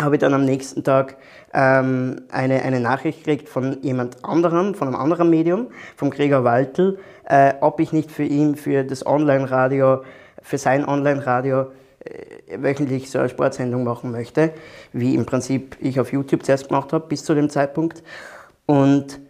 habe 0.00 0.16
ich 0.16 0.20
dann 0.20 0.34
am 0.34 0.44
nächsten 0.44 0.84
Tag 0.84 1.16
ähm, 1.52 2.22
eine, 2.30 2.62
eine 2.62 2.80
Nachricht 2.80 3.24
gekriegt 3.24 3.48
von 3.48 3.82
jemand 3.82 4.24
anderem, 4.24 4.74
von 4.74 4.88
einem 4.88 4.96
anderen 4.96 5.30
Medium, 5.30 5.68
vom 5.96 6.10
Gregor 6.10 6.44
Waltel, 6.44 6.98
äh, 7.24 7.54
ob 7.60 7.80
ich 7.80 7.92
nicht 7.92 8.10
für 8.10 8.24
ihn, 8.24 8.56
für 8.56 8.84
das 8.84 9.06
Online-Radio, 9.06 10.02
für 10.42 10.58
sein 10.58 10.86
Online-Radio 10.86 11.66
äh, 12.00 12.62
wöchentlich 12.62 13.10
so 13.10 13.18
eine 13.18 13.28
Sportsendung 13.28 13.84
machen 13.84 14.10
möchte, 14.10 14.52
wie 14.92 15.14
im 15.14 15.26
Prinzip 15.26 15.76
ich 15.80 16.00
auf 16.00 16.12
YouTube 16.12 16.44
zuerst 16.44 16.68
gemacht 16.68 16.92
habe, 16.92 17.06
bis 17.06 17.24
zu 17.24 17.34
dem 17.34 17.48
Zeitpunkt. 17.48 18.02
Und, 18.66 19.20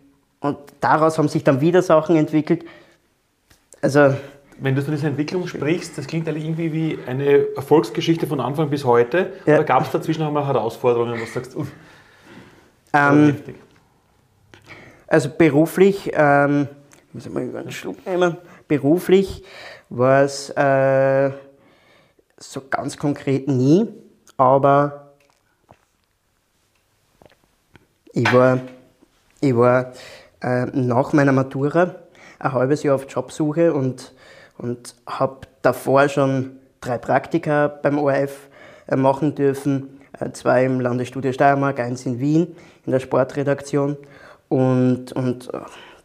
und 0.41 0.59
daraus 0.81 1.19
haben 1.19 1.29
sich 1.29 1.45
dann 1.45 1.61
wieder 1.61 1.83
Sachen 1.83 2.17
entwickelt. 2.17 2.65
Also 3.83 4.15
wenn 4.63 4.77
du 4.77 4.83
von 4.83 4.95
dieser 4.95 5.09
Entwicklung 5.09 5.49
sprichst, 5.49 5.99
das 5.99 6.07
klingt 6.07 6.29
eigentlich 6.29 6.45
irgendwie 6.45 6.73
wie 6.73 6.99
eine 7.07 7.55
Erfolgsgeschichte 7.57 8.27
von 8.29 8.41
Anfang 8.41 8.71
bis 8.71 8.85
heute. 8.85 9.33
Ja. 9.45 9.57
Oder 9.57 9.65
gab 9.65 9.83
es 9.83 9.91
dazwischen 9.91 10.23
auch 10.23 10.31
mal 10.31 10.47
Herausforderungen, 10.47 11.15
wo 11.15 11.25
du 11.25 11.31
sagst, 11.31 11.57
uff, 11.57 11.69
ähm? 12.93 13.37
Also 15.09 15.31
beruflich, 15.31 16.11
ähm, 16.15 16.69
muss 17.13 17.27
ich 17.27 17.33
mal 17.33 17.43
einen 17.43 17.73
Schluck 17.73 18.07
nehmen, 18.07 18.37
beruflich 18.69 19.43
war 19.91 20.23
es 20.23 20.49
äh, 20.51 21.31
so 22.39 22.63
ganz 22.71 22.97
konkret 22.97 23.49
nie, 23.49 23.89
aber 24.37 25.13
ich 28.13 28.33
war, 28.33 28.61
ich 29.41 29.57
war 29.57 29.93
äh, 30.41 30.67
nach 30.67 31.13
meiner 31.13 31.33
Matura 31.33 31.97
ein 32.39 32.53
halbes 32.53 32.83
Jahr 32.83 32.95
auf 32.95 33.07
Jobsuche 33.09 33.75
und 33.75 34.15
und 34.59 34.95
habe 35.07 35.41
davor 35.63 36.09
schon 36.09 36.59
drei 36.81 36.99
Praktika 36.99 37.69
beim 37.69 37.99
ORF 37.99 38.49
äh, 38.87 38.97
machen 38.97 39.35
dürfen, 39.35 40.01
äh, 40.19 40.31
zwei 40.33 40.65
im 40.65 40.81
Landesstudio 40.81 41.33
Steiermark, 41.33 41.81
eins 41.81 42.05
in 42.05 42.21
Wien 42.21 42.57
in 42.85 42.93
der 42.93 43.01
Sportredaktion 43.01 43.97
und, 44.49 45.13
und 45.13 45.53
äh, 45.55 45.59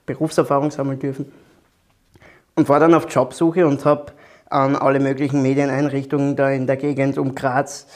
Berufserfahrung 0.06 0.72
sammeln 0.72 1.00
dürfen. 1.00 1.32
Und 2.56 2.70
war 2.70 2.80
dann 2.80 2.94
auf 2.94 3.08
Jobsuche 3.10 3.68
und 3.68 3.86
habe 3.86 4.14
an 4.50 4.76
alle 4.76 5.00
möglichen 5.00 5.42
Medieneinrichtungen 5.42 6.36
da 6.36 6.50
in 6.50 6.66
der 6.66 6.78
Gegend 6.78 7.18
um 7.18 7.36
Graz 7.36 7.88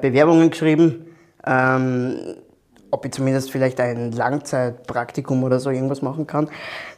Bewerbungen 0.00 0.50
geschrieben, 0.50 1.06
ähm, 1.46 2.34
ob 2.90 3.04
ich 3.04 3.12
zumindest 3.12 3.50
vielleicht 3.50 3.80
ein 3.80 4.12
Langzeitpraktikum 4.12 5.44
oder 5.44 5.60
so 5.60 5.70
irgendwas 5.70 6.02
machen 6.02 6.26
kann. 6.26 6.48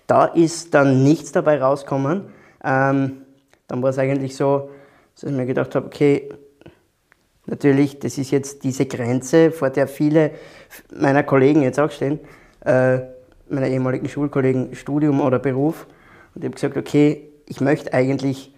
Da 0.07 0.25
ist 0.25 0.75
dann 0.75 1.05
nichts 1.05 1.33
dabei 1.33 1.61
rausgekommen. 1.61 2.33
Ähm, 2.65 3.23
dann 3.69 3.83
war 3.83 3.91
es 3.91 3.99
eigentlich 3.99 4.37
so, 4.37 4.71
dass 5.15 5.31
ich 5.31 5.37
mir 5.37 5.47
gedacht 5.47 5.75
habe, 5.75 5.87
okay, 5.87 6.29
natürlich, 7.47 7.99
das 7.99 8.19
ist 8.19 8.31
jetzt 8.31 8.65
diese 8.65 8.87
Grenze, 8.87 9.51
vor 9.51 9.71
der 9.71 9.89
viele 9.89 10.33
meiner 10.95 11.23
Kollegen 11.23 11.63
jetzt 11.63 11.79
auch 11.79 11.91
stehen, 11.91 12.21
äh, 12.65 13.01
meiner 13.49 13.69
ehemaligen 13.69 14.09
Schulkollegen, 14.09 14.75
Studium 14.75 15.21
oder 15.21 15.39
Beruf. 15.39 15.87
Und 16.35 16.43
ich 16.43 16.47
habe 16.47 16.55
gesagt, 16.55 16.77
okay, 16.77 17.29
ich 17.47 17.61
möchte 17.61 17.93
eigentlich 17.93 18.55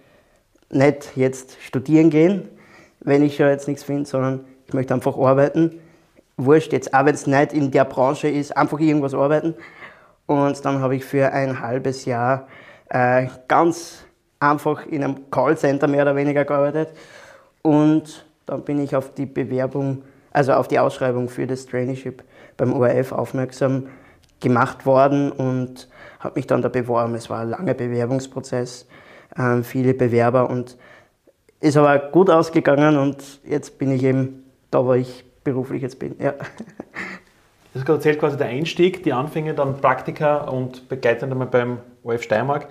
nicht 0.69 1.15
jetzt 1.15 1.57
studieren 1.61 2.09
gehen, 2.09 2.49
wenn 2.99 3.23
ich 3.23 3.35
schon 3.35 3.47
jetzt 3.47 3.67
nichts 3.67 3.83
finde, 3.83 4.05
sondern 4.09 4.45
ich 4.67 4.73
möchte 4.73 4.93
einfach 4.93 5.17
arbeiten. 5.17 5.79
Wurscht, 6.37 6.73
jetzt 6.73 6.93
auch 6.93 7.05
wenn 7.05 7.13
es 7.13 7.27
nicht 7.27 7.53
in 7.53 7.71
der 7.71 7.85
Branche 7.85 8.27
ist, 8.27 8.55
einfach 8.55 8.79
irgendwas 8.79 9.13
arbeiten. 9.13 9.55
Und 10.25 10.63
dann 10.65 10.79
habe 10.79 10.95
ich 10.95 11.05
für 11.05 11.31
ein 11.31 11.59
halbes 11.59 12.05
Jahr 12.05 12.47
äh, 12.93 13.27
ganz 13.47 14.05
einfach 14.39 14.85
in 14.85 15.03
einem 15.03 15.29
Callcenter 15.31 15.87
mehr 15.87 16.03
oder 16.03 16.15
weniger 16.15 16.45
gearbeitet. 16.45 16.89
Und 17.61 18.25
dann 18.45 18.63
bin 18.63 18.79
ich 18.79 18.95
auf 18.95 19.13
die 19.13 19.25
Bewerbung, 19.25 20.03
also 20.31 20.53
auf 20.53 20.67
die 20.67 20.79
Ausschreibung 20.79 21.27
für 21.27 21.47
das 21.47 21.65
Traineeship 21.65 22.23
beim 22.55 22.73
ORF 22.73 23.11
aufmerksam 23.11 23.87
gemacht 24.39 24.85
worden 24.85 25.31
und 25.31 25.89
habe 26.19 26.35
mich 26.35 26.47
dann 26.47 26.61
da 26.61 26.69
beworben. 26.69 27.15
Es 27.15 27.29
war 27.29 27.39
ein 27.41 27.49
langer 27.49 27.73
Bewerbungsprozess, 27.73 28.87
äh, 29.35 29.63
viele 29.63 29.93
Bewerber 29.93 30.49
und 30.49 30.77
ist 31.61 31.77
aber 31.77 31.97
gut 31.97 32.29
ausgegangen 32.29 32.97
und 32.97 33.39
jetzt 33.45 33.79
bin 33.79 33.91
ich 33.91 34.03
eben 34.03 34.43
da, 34.69 34.85
wo 34.85 34.93
ich 34.93 35.23
beruflich 35.43 35.81
jetzt 35.81 35.97
bin. 35.97 36.15
Ja. 36.19 36.33
Das 36.33 37.81
ist 37.81 37.85
gerade 37.85 37.97
erzählt, 37.97 38.19
quasi 38.19 38.37
der 38.37 38.47
Einstieg, 38.47 39.03
die 39.03 39.13
Anfänge, 39.13 39.55
dann 39.55 39.77
Praktika 39.77 40.43
und 40.43 40.89
begleitend 40.89 41.31
einmal 41.31 41.47
beim 41.47 41.79
OF 42.03 42.23
Steiermark. 42.23 42.67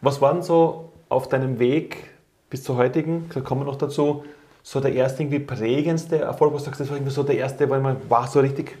Was 0.00 0.20
waren 0.20 0.42
so 0.42 0.92
auf 1.08 1.28
deinem 1.28 1.58
Weg 1.58 2.10
bis 2.50 2.62
zur 2.62 2.76
heutigen, 2.76 3.28
da 3.32 3.40
kommen 3.40 3.62
wir 3.62 3.66
noch 3.66 3.78
dazu, 3.78 4.24
so 4.62 4.80
der 4.80 4.92
erste 4.92 5.22
irgendwie 5.22 5.40
prägendste 5.40 6.18
Erfolg, 6.18 6.52
wo 6.52 6.58
du 6.58 6.62
sagst, 6.62 6.80
das 6.80 6.88
war 6.88 6.96
irgendwie 6.96 7.12
so 7.12 7.22
der 7.22 7.36
erste, 7.36 7.68
wo 7.68 7.74
man 7.74 7.98
war 8.08 8.26
so 8.26 8.40
richtig 8.40 8.76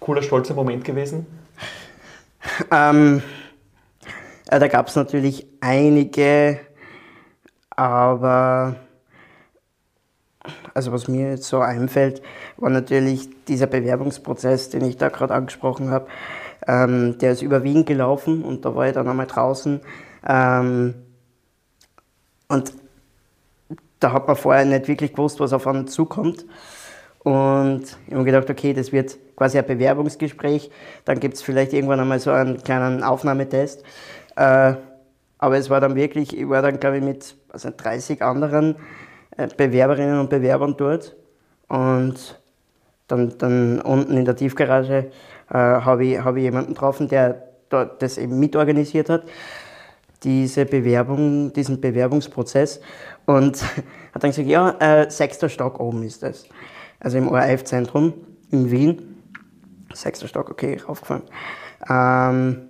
cooler, 0.00 0.22
stolzer 0.22 0.54
Moment 0.54 0.84
gewesen? 0.84 1.26
Ähm, 2.70 3.22
ja, 4.52 4.58
da 4.58 4.68
gab 4.68 4.88
es 4.88 4.96
natürlich 4.96 5.46
einige, 5.62 6.60
aber 7.70 8.76
also 10.74 10.92
was 10.92 11.08
mir 11.08 11.30
jetzt 11.30 11.44
so 11.44 11.60
einfällt, 11.60 12.20
war 12.56 12.68
natürlich 12.68 13.30
dieser 13.46 13.66
Bewerbungsprozess, 13.66 14.70
den 14.70 14.84
ich 14.84 14.96
da 14.96 15.08
gerade 15.08 15.34
angesprochen 15.34 15.90
habe. 15.90 16.06
Ähm, 16.66 17.18
der 17.18 17.32
ist 17.32 17.42
überwiegend 17.42 17.86
gelaufen 17.86 18.42
und 18.42 18.64
da 18.64 18.74
war 18.74 18.86
ich 18.86 18.94
dann 18.94 19.08
einmal 19.08 19.26
draußen. 19.26 19.80
Ähm, 20.26 20.94
und 22.48 22.72
da 24.00 24.12
hat 24.12 24.26
man 24.26 24.36
vorher 24.36 24.64
nicht 24.64 24.88
wirklich 24.88 25.12
gewusst, 25.12 25.40
was 25.40 25.52
auf 25.52 25.66
einen 25.66 25.88
zukommt. 25.88 26.44
Und 27.20 27.84
ich 28.06 28.14
habe 28.14 28.24
gedacht, 28.24 28.50
okay, 28.50 28.74
das 28.74 28.92
wird 28.92 29.16
quasi 29.34 29.58
ein 29.58 29.66
Bewerbungsgespräch. 29.66 30.70
Dann 31.06 31.20
gibt 31.20 31.34
es 31.34 31.42
vielleicht 31.42 31.72
irgendwann 31.72 32.00
einmal 32.00 32.20
so 32.20 32.30
einen 32.30 32.62
kleinen 32.62 33.02
Aufnahmetest. 33.02 33.82
Äh, 34.36 34.74
aber 35.38 35.56
es 35.56 35.70
war 35.70 35.80
dann 35.80 35.94
wirklich, 35.96 36.36
ich 36.36 36.48
war 36.48 36.62
dann, 36.62 36.78
glaube 36.78 36.98
ich, 36.98 37.02
mit 37.02 37.36
also 37.48 37.70
30 37.74 38.22
anderen 38.22 38.76
äh, 39.36 39.48
Bewerberinnen 39.56 40.20
und 40.20 40.30
Bewerbern 40.30 40.74
dort. 40.76 41.16
Und 41.68 42.40
dann, 43.08 43.36
dann 43.38 43.80
unten 43.80 44.16
in 44.16 44.24
der 44.24 44.36
Tiefgarage 44.36 45.10
äh, 45.50 45.54
habe 45.54 46.04
ich, 46.04 46.18
hab 46.18 46.36
ich 46.36 46.42
jemanden 46.42 46.74
getroffen, 46.74 47.08
der 47.08 47.42
das 47.98 48.18
eben 48.18 48.38
mitorganisiert 48.38 49.08
hat, 49.08 49.24
diese 50.22 50.64
Bewerbung, 50.64 51.52
diesen 51.52 51.80
Bewerbungsprozess. 51.80 52.80
Und 53.26 53.62
hat 54.12 54.22
dann 54.22 54.30
gesagt, 54.30 54.48
ja, 54.48 54.70
äh, 54.78 55.10
sechster 55.10 55.48
Stock 55.48 55.80
oben 55.80 56.02
ist 56.02 56.22
das. 56.22 56.46
Also 57.00 57.18
im 57.18 57.28
ORF-Zentrum 57.28 58.14
in 58.50 58.70
Wien. 58.70 59.16
Sechster 59.92 60.28
Stock, 60.28 60.50
okay, 60.50 60.80
raufgefahren. 60.86 61.22
Ähm, 61.88 62.68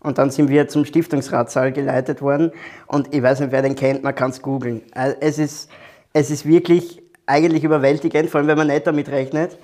und 0.00 0.16
dann 0.16 0.30
sind 0.30 0.48
wir 0.48 0.66
zum 0.68 0.84
Stiftungsratssaal 0.84 1.72
geleitet 1.72 2.22
worden. 2.22 2.52
Und 2.86 3.14
ich 3.14 3.22
weiß 3.22 3.40
nicht, 3.40 3.52
wer 3.52 3.62
den 3.62 3.76
kennt, 3.76 4.02
man 4.02 4.14
kann 4.14 4.30
es 4.30 4.40
googeln. 4.40 4.82
Also 4.92 5.16
es 5.20 5.38
ist, 5.38 5.70
es 6.12 6.30
ist 6.30 6.46
wirklich 6.46 7.02
eigentlich 7.26 7.64
überwältigend, 7.64 8.30
vor 8.30 8.38
allem 8.38 8.48
wenn 8.48 8.58
man 8.58 8.66
nicht 8.68 8.86
damit 8.86 9.10
rechnet. 9.10 9.58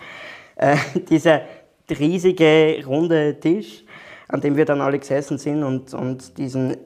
Äh, 0.56 0.76
dieser 1.08 1.42
riesige 1.90 2.82
runde 2.86 3.38
Tisch, 3.40 3.84
an 4.28 4.40
dem 4.40 4.56
wir 4.56 4.64
dann 4.64 4.80
alle 4.80 4.98
gesessen 4.98 5.38
sind 5.38 5.62
und, 5.62 5.94
und 5.94 6.38
diesen 6.38 6.72
äh, 6.72 6.76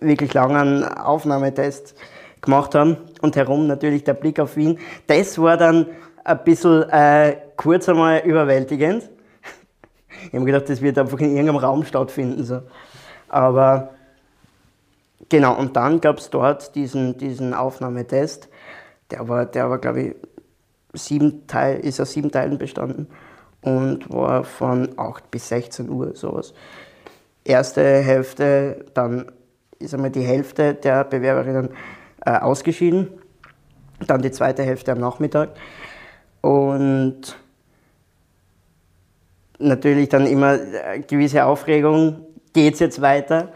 wirklich 0.00 0.34
langen 0.34 0.84
Aufnahmetest 0.84 1.94
gemacht 2.40 2.74
haben 2.74 2.96
und 3.20 3.36
herum 3.36 3.66
natürlich 3.66 4.04
der 4.04 4.14
Blick 4.14 4.40
auf 4.40 4.56
Wien. 4.56 4.78
Das 5.06 5.40
war 5.40 5.56
dann 5.56 5.86
ein 6.24 6.44
bisschen 6.44 6.88
äh, 6.90 7.36
kurz 7.56 7.88
einmal 7.88 8.20
überwältigend. 8.20 9.08
Ich 10.26 10.34
habe 10.34 10.44
gedacht, 10.44 10.68
das 10.68 10.82
wird 10.82 10.98
einfach 10.98 11.18
in 11.20 11.30
irgendeinem 11.30 11.56
Raum 11.56 11.84
stattfinden. 11.84 12.44
So. 12.44 12.62
Aber 13.28 13.90
genau, 15.28 15.56
und 15.56 15.76
dann 15.76 16.00
gab 16.00 16.18
es 16.18 16.30
dort 16.30 16.74
diesen, 16.74 17.16
diesen 17.18 17.54
Aufnahmetest. 17.54 18.48
Der 19.10 19.28
war, 19.28 19.46
der 19.46 19.70
war 19.70 19.78
glaube 19.78 20.02
ich, 20.02 20.14
sieben 20.92 21.46
Teil, 21.46 21.78
ist 21.80 22.00
aus 22.00 22.12
sieben 22.12 22.30
Teilen 22.30 22.58
bestanden 22.58 23.08
und 23.62 24.10
war 24.10 24.44
von 24.44 24.90
8 24.96 25.30
bis 25.30 25.48
16 25.48 25.88
Uhr 25.88 26.14
sowas. 26.14 26.54
Erste 27.44 27.82
Hälfte, 27.82 28.84
dann 28.94 29.32
ist 29.78 29.94
einmal 29.94 30.10
die 30.10 30.22
Hälfte 30.22 30.74
der 30.74 31.04
Bewerberinnen 31.04 31.70
äh, 32.24 32.32
ausgeschieden 32.32 33.08
dann 34.06 34.22
die 34.22 34.30
zweite 34.30 34.62
Hälfte 34.62 34.92
am 34.92 35.00
Nachmittag. 35.00 35.50
Und 36.40 37.36
natürlich 39.58 40.08
dann 40.08 40.26
immer 40.26 40.58
eine 40.58 41.02
gewisse 41.02 41.44
Aufregung, 41.44 42.26
geht 42.52 42.74
es 42.74 42.80
jetzt 42.80 43.00
weiter? 43.00 43.52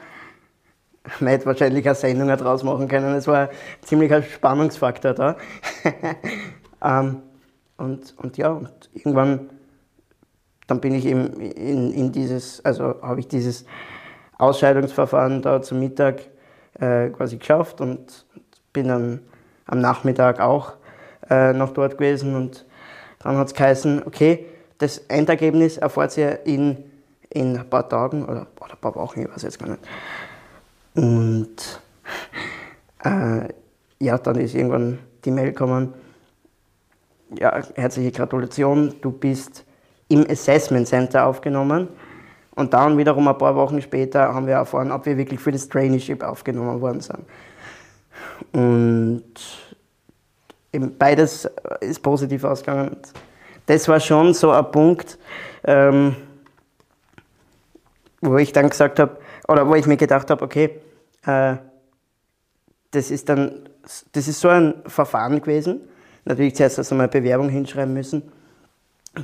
Man 1.21 1.30
hätte 1.30 1.47
wahrscheinlich 1.47 1.87
eine 1.87 1.94
Sendung 1.94 2.28
daraus 2.28 2.62
machen 2.62 2.88
können. 2.88 3.14
Es 3.14 3.26
war 3.26 3.49
ein 3.49 3.49
ziemlicher 3.82 4.23
Spannungsfaktor 4.23 5.14
da. 5.14 5.37
ähm, 6.85 7.23
und, 7.76 8.14
und 8.18 8.37
ja, 8.37 8.50
und 8.50 8.90
irgendwann 8.94 9.50
dann 10.73 10.81
bin 10.81 10.95
ich 10.95 11.05
eben 11.05 11.38
in, 11.38 11.93
in 11.93 12.12
dieses, 12.12 12.64
also 12.64 12.95
habe 13.02 13.21
ich 13.21 13.29
dieses 13.29 13.67
Ausscheidungsverfahren 14.38 15.43
da 15.43 15.61
zum 15.61 15.81
Mittag 15.81 16.23
äh, 16.81 17.11
quasi 17.11 17.37
geschafft 17.37 17.83
und 17.83 18.25
bin 18.73 18.88
dann 18.88 19.21
am 19.67 19.83
Nachmittag 19.83 20.41
auch 20.41 20.73
äh, 21.29 21.52
noch 21.52 21.75
dort 21.75 21.99
gewesen 21.99 22.35
und 22.35 22.64
dann 23.19 23.37
hat 23.37 23.49
es 23.49 23.55
geheißen, 23.55 24.05
okay, 24.07 24.47
das 24.79 24.97
Endergebnis 24.97 25.76
erfahrt 25.76 26.17
ihr 26.17 26.47
in, 26.47 26.79
in 27.29 27.59
ein 27.59 27.69
paar 27.69 27.87
Tagen 27.87 28.25
oder, 28.25 28.47
oder 28.59 28.73
ein 28.73 28.81
paar 28.81 28.95
Wochen, 28.95 29.21
ich 29.21 29.29
weiß 29.29 29.43
jetzt 29.43 29.59
gar 29.59 29.69
nicht. 29.69 29.83
Und 30.95 31.83
äh, 33.05 33.49
ja, 33.99 34.17
dann 34.17 34.37
ist 34.37 34.55
irgendwann 34.55 35.00
die 35.23 35.33
Mail 35.33 35.49
gekommen, 35.49 35.93
ja, 37.38 37.62
herzliche 37.75 38.11
Gratulation, 38.11 38.95
du 39.02 39.12
bist 39.12 39.67
im 40.12 40.26
Assessment 40.28 40.87
Center 40.87 41.26
aufgenommen. 41.26 41.88
Und 42.54 42.75
dann 42.75 42.99
wiederum 42.99 43.26
ein 43.28 43.38
paar 43.38 43.57
Wochen 43.57 43.81
später 43.81 44.35
haben 44.35 44.47
wir 44.47 44.54
erfahren, 44.54 44.92
ob 44.92 45.07
wir 45.07 45.16
wirklich 45.16 45.40
für 45.40 45.52
das 45.52 45.69
Traineeship 45.69 46.23
aufgenommen 46.23 46.81
worden 46.83 47.00
sind. 47.00 47.25
Und 48.52 49.25
beides 50.99 51.49
ist 51.81 52.02
positiv 52.02 52.45
ausgegangen. 52.45 52.97
Das 53.64 53.88
war 53.88 54.00
schon 54.00 54.35
so 54.35 54.50
ein 54.50 54.71
Punkt, 54.71 55.19
ähm, 55.64 56.14
wo 58.21 58.37
ich 58.37 58.52
dann 58.52 58.69
gesagt 58.69 58.99
habe, 58.99 59.16
oder 59.49 59.66
wo 59.66 59.75
ich 59.75 59.87
mir 59.87 59.97
gedacht 59.97 60.31
habe, 60.31 60.45
okay, 60.45 60.78
äh, 61.25 61.57
das 62.90 63.11
ist 63.11 63.31
dann, 63.31 63.69
das 64.12 64.28
ist 64.28 64.40
so 64.40 64.49
ein 64.49 64.75
Verfahren 64.87 65.40
gewesen. 65.40 65.81
Natürlich 66.26 66.54
zuerst 66.54 66.76
erst 66.76 66.92
einmal 66.92 67.09
Bewerbung 67.09 67.49
hinschreiben 67.49 67.95
müssen 67.95 68.31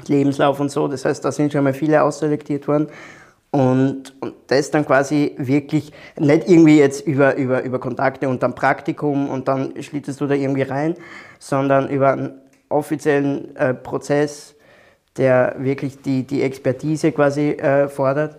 Lebenslauf 0.07 0.61
und 0.61 0.71
so. 0.71 0.89
Das 0.89 1.05
heißt, 1.05 1.25
da 1.25 1.33
sind 1.33 1.53
schon 1.53 1.65
mal 1.65 1.75
viele 1.75 2.03
ausselektiert 2.03 2.69
worden. 2.69 2.89
Und, 3.51 4.15
und 4.21 4.35
das 4.49 4.71
dann 4.71 4.85
quasi 4.85 5.35
wirklich 5.39 5.93
nicht 6.19 6.49
irgendwie 6.49 6.79
jetzt 6.79 7.07
über, 7.07 7.35
über, 7.37 7.63
über 7.63 7.79
Kontakte 7.79 8.29
und 8.29 8.43
dann 8.43 8.55
Praktikum 8.55 9.31
und 9.31 9.49
dann 9.49 9.83
schlittest 9.83 10.21
du 10.21 10.27
da 10.27 10.35
irgendwie 10.35 10.63
rein, 10.63 10.95
sondern 11.39 11.89
über 11.89 12.13
einen 12.13 12.43
offiziellen 12.69 13.57
äh, 13.57 13.73
Prozess, 13.73 14.55
der 15.17 15.57
wirklich 15.59 16.03
die, 16.03 16.25
die 16.25 16.43
Expertise 16.43 17.11
quasi 17.13 17.53
äh, 17.53 17.89
fordert. 17.89 18.37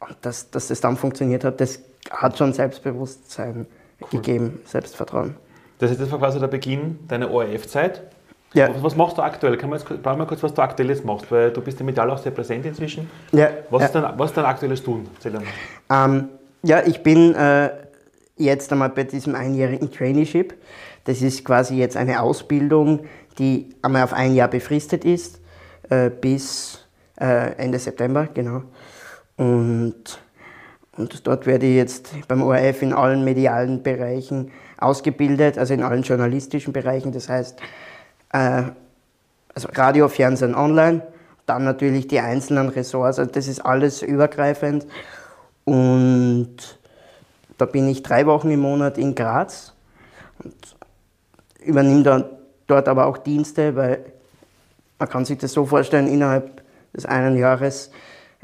Und 0.00 0.16
dass, 0.22 0.50
dass 0.50 0.66
das 0.66 0.80
dann 0.80 0.96
funktioniert 0.96 1.44
hat, 1.44 1.60
das 1.60 1.80
hat 2.10 2.36
schon 2.36 2.52
Selbstbewusstsein 2.52 3.66
cool. 4.00 4.08
gegeben, 4.10 4.60
Selbstvertrauen. 4.64 5.36
Das 5.78 5.90
ist 5.90 6.10
war 6.10 6.18
quasi 6.18 6.40
der 6.40 6.48
Beginn 6.48 6.98
deiner 7.06 7.30
ORF-Zeit. 7.30 8.02
Ja. 8.54 8.70
Was, 8.82 8.96
machst 8.96 9.18
du 9.18 9.22
aktuell? 9.22 9.56
Kann 9.56 9.70
man 9.70 9.78
jetzt, 9.78 10.02
brauchen 10.02 10.18
wir 10.18 10.26
kurz, 10.26 10.42
was 10.42 10.54
du 10.54 10.62
aktuell 10.62 10.88
jetzt 10.88 11.04
machst, 11.04 11.30
weil 11.30 11.50
du 11.50 11.60
bist 11.60 11.78
im 11.80 11.86
Medial 11.86 12.10
auch 12.10 12.18
sehr 12.18 12.32
präsent 12.32 12.64
inzwischen. 12.64 13.10
Ja. 13.32 13.50
Was, 13.70 13.80
ja. 13.82 13.86
Ist, 13.86 13.94
dein, 13.94 14.18
was 14.18 14.30
ist 14.30 14.36
dein 14.36 14.44
aktuelles 14.44 14.82
Tun? 14.82 15.06
Ähm, 15.90 16.28
ja, 16.62 16.82
ich 16.86 17.02
bin 17.02 17.34
äh, 17.34 17.70
jetzt 18.36 18.72
einmal 18.72 18.90
bei 18.90 19.04
diesem 19.04 19.34
einjährigen 19.34 19.90
Traineeship. 19.90 20.54
Das 21.04 21.22
ist 21.22 21.44
quasi 21.44 21.76
jetzt 21.76 21.96
eine 21.96 22.22
Ausbildung, 22.22 23.04
die 23.38 23.74
einmal 23.82 24.02
auf 24.02 24.12
ein 24.12 24.34
Jahr 24.34 24.48
befristet 24.48 25.04
ist, 25.04 25.40
äh, 25.90 26.10
bis 26.10 26.84
äh, 27.20 27.52
Ende 27.56 27.78
September, 27.78 28.28
genau. 28.32 28.62
Und, 29.36 30.18
und 30.96 31.26
dort 31.26 31.46
werde 31.46 31.66
ich 31.66 31.76
jetzt 31.76 32.14
beim 32.26 32.42
ORF 32.42 32.82
in 32.82 32.92
allen 32.92 33.24
medialen 33.24 33.82
Bereichen 33.82 34.50
ausgebildet, 34.78 35.58
also 35.58 35.74
in 35.74 35.82
allen 35.82 36.02
journalistischen 36.02 36.72
Bereichen. 36.72 37.12
Das 37.12 37.28
heißt, 37.28 37.60
äh, 38.36 38.62
also 39.54 39.68
Radio, 39.74 40.08
Fernsehen, 40.08 40.54
Online, 40.54 41.02
dann 41.46 41.64
natürlich 41.64 42.08
die 42.08 42.20
einzelnen 42.20 42.68
Ressorts, 42.68 43.18
also 43.18 43.30
das 43.30 43.48
ist 43.48 43.60
alles 43.60 44.02
übergreifend. 44.02 44.86
Und 45.64 46.56
da 47.56 47.64
bin 47.64 47.88
ich 47.88 48.02
drei 48.02 48.26
Wochen 48.26 48.50
im 48.50 48.60
Monat 48.60 48.98
in 48.98 49.14
Graz 49.14 49.72
und 50.42 50.54
übernehme 51.64 52.02
dann 52.02 52.24
dort 52.66 52.88
aber 52.88 53.06
auch 53.06 53.18
Dienste, 53.18 53.74
weil 53.76 54.04
man 54.98 55.08
kann 55.08 55.24
sich 55.24 55.38
das 55.38 55.52
so 55.52 55.64
vorstellen, 55.66 56.06
innerhalb 56.06 56.62
des 56.94 57.06
einen 57.06 57.36
Jahres, 57.36 57.90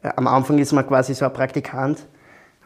äh, 0.03 0.11
am 0.17 0.27
Anfang 0.27 0.59
ist 0.59 0.73
man 0.73 0.87
quasi 0.87 1.15
so 1.15 1.25
ein 1.25 1.33
Praktikant. 1.33 2.07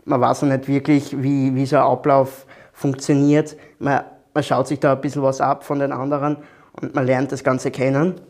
Man 0.04 0.20
weiß 0.20 0.42
noch 0.42 0.50
nicht 0.50 0.68
wirklich, 0.68 1.20
wie, 1.20 1.54
wie 1.54 1.66
so 1.66 1.76
ein 1.76 1.82
Ablauf 1.82 2.46
funktioniert. 2.72 3.56
Man, 3.78 4.04
man 4.32 4.44
schaut 4.44 4.68
sich 4.68 4.80
da 4.80 4.92
ein 4.92 5.00
bisschen 5.00 5.22
was 5.22 5.40
ab 5.40 5.64
von 5.64 5.78
den 5.78 5.92
anderen 5.92 6.36
und 6.80 6.94
man 6.94 7.06
lernt 7.06 7.32
das 7.32 7.44
Ganze 7.44 7.70
kennen. 7.70 8.20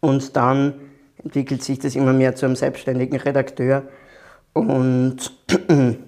Und 0.00 0.36
dann 0.36 0.74
entwickelt 1.16 1.62
sich 1.62 1.78
das 1.78 1.96
immer 1.96 2.12
mehr 2.12 2.34
zu 2.34 2.46
einem 2.46 2.56
selbstständigen 2.56 3.18
Redakteur. 3.18 3.84
Und 4.52 5.32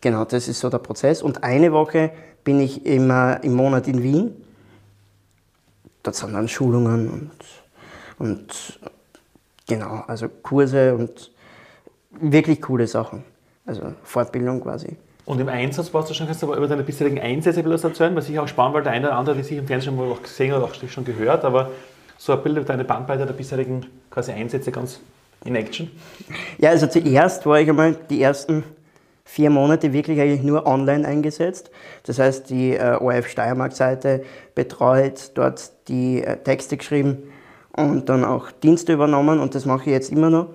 genau, 0.00 0.24
das 0.24 0.48
ist 0.48 0.60
so 0.60 0.70
der 0.70 0.78
Prozess. 0.78 1.22
Und 1.22 1.42
eine 1.42 1.72
Woche 1.72 2.12
bin 2.44 2.60
ich 2.60 2.86
immer 2.86 3.42
im 3.42 3.54
Monat 3.54 3.88
in 3.88 4.02
Wien. 4.02 4.34
Dort 6.02 6.14
sind 6.14 6.32
dann 6.32 6.48
Schulungen 6.48 7.08
und, 7.10 7.30
und 8.18 8.80
genau, 9.66 10.04
also 10.06 10.28
Kurse 10.28 10.94
und 10.94 11.32
wirklich 12.10 12.62
coole 12.62 12.86
Sachen. 12.86 13.24
Also 13.64 13.94
Fortbildung 14.04 14.60
quasi. 14.60 14.96
Und 15.26 15.40
im 15.40 15.48
Einsatz 15.48 15.92
warst 15.92 16.08
du 16.08 16.14
schon, 16.14 16.26
kannst 16.26 16.42
du 16.42 16.54
über 16.54 16.68
deine 16.68 16.84
bisherigen 16.84 17.20
Einsätze 17.20 17.60
etwas 17.60 17.82
erzählen, 17.82 18.14
was 18.14 18.28
ich 18.28 18.38
auch 18.38 18.46
spannend, 18.46 18.74
weil 18.74 18.84
der 18.84 18.92
eine 18.92 19.08
oder 19.08 19.16
andere, 19.16 19.36
die 19.36 19.42
sich 19.42 19.58
im 19.58 19.66
Fernsehen 19.66 19.96
schon 19.96 20.08
mal 20.08 20.16
gesehen 20.22 20.54
hat, 20.54 20.62
auch 20.62 20.72
schon 20.88 21.04
gehört, 21.04 21.44
aber 21.44 21.70
so 22.16 22.32
ein 22.32 22.42
Bild 22.42 22.56
über 22.56 22.64
deine 22.64 22.84
Bandbreite 22.84 23.26
der 23.26 23.34
bisherigen 23.34 23.86
quasi 24.08 24.30
Einsätze 24.30 24.70
ganz 24.70 25.00
in 25.44 25.56
Action. 25.56 25.90
Ja, 26.58 26.70
also 26.70 26.86
zuerst 26.86 27.44
war 27.44 27.60
ich 27.60 27.68
einmal 27.68 27.96
die 28.08 28.22
ersten 28.22 28.62
vier 29.24 29.50
Monate 29.50 29.92
wirklich 29.92 30.20
eigentlich 30.20 30.44
nur 30.44 30.64
online 30.64 31.06
eingesetzt. 31.06 31.72
Das 32.04 32.20
heißt, 32.20 32.48
die 32.48 32.74
äh, 32.74 32.96
ORF 33.00 33.28
Steiermark-Seite 33.28 34.24
betreut, 34.54 35.32
dort 35.34 35.72
die 35.88 36.22
äh, 36.22 36.36
Texte 36.36 36.76
geschrieben 36.76 37.24
und 37.76 38.08
dann 38.08 38.24
auch 38.24 38.52
Dienste 38.52 38.92
übernommen 38.92 39.40
und 39.40 39.56
das 39.56 39.66
mache 39.66 39.82
ich 39.86 39.92
jetzt 39.92 40.12
immer 40.12 40.30
noch. 40.30 40.46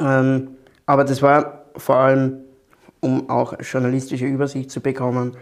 Ähm, 0.00 0.56
aber 0.86 1.04
das 1.04 1.20
war 1.20 1.66
vor 1.76 1.96
allem 1.96 2.38
um 3.00 3.28
auch 3.30 3.54
journalistische 3.60 4.26
Übersicht 4.26 4.70
zu 4.70 4.80
bekommen 4.80 5.36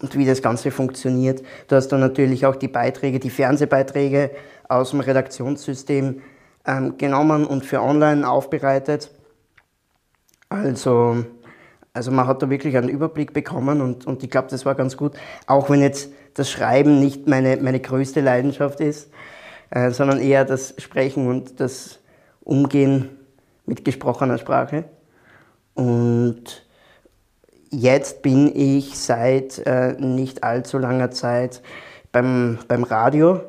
und 0.00 0.16
wie 0.16 0.26
das 0.26 0.42
Ganze 0.42 0.70
funktioniert. 0.70 1.42
Du 1.68 1.76
hast 1.76 1.88
dann 1.88 2.00
natürlich 2.00 2.46
auch 2.46 2.56
die 2.56 2.68
Beiträge, 2.68 3.18
die 3.18 3.30
Fernsehbeiträge 3.30 4.30
aus 4.68 4.90
dem 4.90 5.00
Redaktionssystem 5.00 6.22
ähm, 6.66 6.98
genommen 6.98 7.46
und 7.46 7.64
für 7.64 7.80
online 7.80 8.28
aufbereitet. 8.28 9.10
Also, 10.48 11.24
also 11.92 12.10
man 12.10 12.26
hat 12.26 12.42
da 12.42 12.50
wirklich 12.50 12.76
einen 12.76 12.88
Überblick 12.88 13.32
bekommen 13.32 13.80
und, 13.80 14.06
und 14.06 14.22
ich 14.22 14.30
glaube, 14.30 14.48
das 14.50 14.66
war 14.66 14.74
ganz 14.74 14.96
gut. 14.96 15.14
Auch 15.46 15.70
wenn 15.70 15.80
jetzt 15.80 16.10
das 16.34 16.50
Schreiben 16.50 17.00
nicht 17.00 17.26
meine, 17.26 17.56
meine 17.56 17.80
größte 17.80 18.20
Leidenschaft 18.20 18.80
ist, 18.80 19.10
äh, 19.70 19.90
sondern 19.90 20.20
eher 20.20 20.44
das 20.44 20.74
Sprechen 20.78 21.28
und 21.28 21.60
das 21.60 22.00
Umgehen 22.44 23.10
mit 23.64 23.84
gesprochener 23.84 24.38
Sprache. 24.38 24.84
Und 25.74 26.65
Jetzt 27.78 28.22
bin 28.22 28.50
ich 28.56 28.98
seit 28.98 29.58
äh, 29.66 29.92
nicht 29.98 30.42
allzu 30.42 30.78
langer 30.78 31.10
Zeit 31.10 31.60
beim, 32.10 32.58
beim 32.68 32.84
Radio 32.84 33.42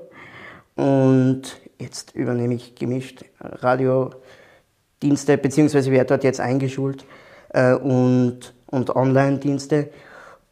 und 0.76 1.44
jetzt 1.80 2.14
übernehme 2.14 2.56
ich 2.56 2.76
gemischt 2.76 3.24
Radiodienste, 3.40 5.38
beziehungsweise 5.38 5.92
werde 5.92 6.08
dort 6.08 6.26
jetzt 6.26 6.42
eingeschult 6.42 7.06
äh, 7.54 7.74
und, 7.74 8.54
und 8.66 8.94
Online-Dienste. 8.94 9.92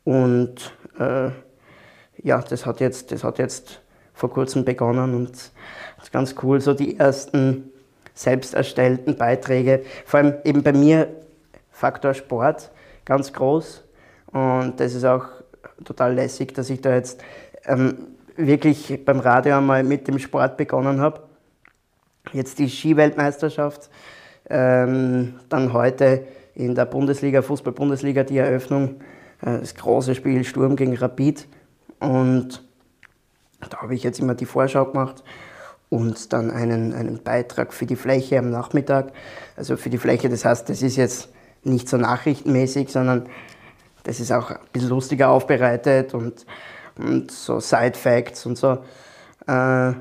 Und 0.06 0.74
äh, 0.98 1.32
ja, 2.24 2.42
das 2.42 2.66
hat, 2.66 2.80
jetzt, 2.80 3.12
das 3.12 3.26
hat 3.26 3.40
jetzt 3.40 3.82
vor 4.14 4.30
kurzem 4.30 4.64
begonnen 4.64 5.14
und 5.14 5.32
das 5.32 5.52
ist 6.02 6.14
ganz 6.14 6.34
cool, 6.44 6.62
so 6.62 6.74
die 6.74 6.98
ersten 6.98 7.74
selbst 8.14 8.54
erstellten 8.54 9.18
Beiträge, 9.18 9.84
vor 10.06 10.22
allem 10.22 10.36
eben 10.46 10.64
bei 10.64 10.72
mir 10.72 11.10
Faktor 11.72 12.14
Sport 12.14 12.72
ganz 13.06 13.32
groß. 13.32 13.84
Und 14.32 14.80
das 14.80 14.94
ist 14.94 15.06
auch 15.06 15.26
total 15.84 16.14
lässig, 16.16 16.54
dass 16.54 16.70
ich 16.70 16.82
da 16.82 16.96
jetzt 16.96 17.24
ähm, 17.66 18.08
wirklich 18.36 19.04
beim 19.06 19.20
Radio 19.20 19.58
einmal 19.58 19.84
mit 19.84 20.08
dem 20.08 20.20
Sport 20.20 20.58
begonnen 20.58 21.00
habe. 21.00 21.22
Jetzt 22.34 22.60
die 22.60 22.70
Skiweltmeisterschaft, 22.70 23.90
ähm, 24.50 25.36
dann 25.48 25.74
heute 25.74 26.26
in 26.56 26.76
der 26.76 26.86
Bundesliga, 26.86 27.42
Fußball-Bundesliga, 27.42 28.24
die 28.24 28.38
Eröffnung 28.38 29.02
äh, 29.42 29.60
das 29.60 29.76
große 29.76 30.16
Spiel 30.16 30.44
Sturm 30.44 30.76
gegen 30.76 30.96
Rapid. 30.96 31.48
Und 32.00 32.64
da 33.70 33.82
habe 33.82 33.96
ich 33.96 34.04
jetzt 34.04 34.20
immer 34.20 34.36
die 34.36 34.46
Vorschau 34.46 34.86
gemacht 34.86 35.24
und 35.90 36.34
dann 36.34 36.52
einen, 36.52 36.94
einen 36.94 37.24
Beitrag 37.24 37.74
für 37.74 37.86
die 37.86 37.96
Fläche 37.96 38.40
am 38.40 38.50
Nachmittag. 38.50 39.12
Also 39.56 39.78
für 39.78 39.90
die 39.90 39.98
Fläche, 39.98 40.30
das 40.30 40.46
heißt, 40.46 40.70
das 40.70 40.82
ist 40.82 40.96
jetzt 40.96 41.30
nicht 41.66 41.90
so 41.90 41.98
nachrichtenmäßig, 41.98 42.90
sondern 42.90 43.28
das 44.04 44.20
ist 44.20 44.32
auch 44.32 44.52
ein 44.52 44.58
bisschen 44.72 44.90
lustiger 44.90 45.30
aufbereitet 45.30 46.14
und, 46.14 46.46
und 46.98 47.32
so 47.32 47.60
Side 47.60 47.96
Facts 47.96 48.46
und 48.46 48.58
so. 48.58 48.80
Äh, 49.48 49.94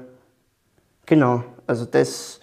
genau, 1.07 1.45
also 1.67 1.85
das, 1.87 2.41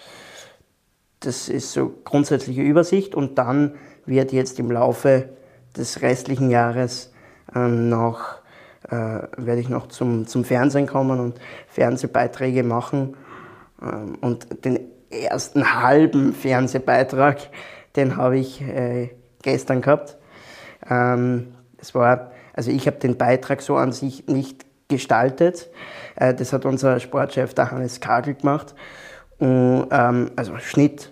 das 1.19 1.49
ist 1.49 1.71
so 1.71 1.93
grundsätzliche 2.03 2.62
Übersicht 2.62 3.15
und 3.15 3.38
dann 3.38 3.75
wird 4.05 4.31
jetzt 4.31 4.60
im 4.60 4.71
Laufe 4.71 5.29
des 5.77 6.01
restlichen 6.01 6.49
Jahres 6.49 7.13
ähm, 7.55 7.89
noch, 7.89 8.39
äh, 8.89 8.95
werde 9.38 9.60
ich 9.60 9.69
noch 9.69 9.88
zum, 9.88 10.27
zum 10.27 10.43
Fernsehen 10.43 10.88
kommen 10.88 11.19
und 11.19 11.39
Fernsehbeiträge 11.67 12.63
machen. 12.63 13.15
Ähm, 13.81 14.17
und 14.21 14.65
den 14.65 14.79
ersten 15.10 15.81
halben 15.81 16.34
Fernsehbeitrag, 16.34 17.38
den 17.95 18.17
habe 18.17 18.38
ich 18.38 18.62
äh, 18.62 19.10
gestern 19.41 19.82
gehabt. 19.82 20.17
Ähm, 20.89 21.54
es 21.77 21.93
war, 21.95 22.32
also 22.54 22.71
ich 22.71 22.88
habe 22.88 22.97
den 22.97 23.17
Beitrag 23.17 23.62
so 23.62 23.75
an 23.75 23.91
sich 23.91 24.27
nicht 24.27 24.65
gestaltet. 24.88 25.69
Äh, 26.15 26.34
das 26.34 26.54
hat 26.54 26.65
unser 26.65 26.99
Sportchef, 26.99 27.54
der 27.54 27.71
Hannes 27.71 27.99
Kagel, 27.99 28.36
gemacht. 28.36 28.75
Und, 29.39 29.88
ähm, 29.91 30.32
also 30.36 30.58
Schnitt, 30.60 31.12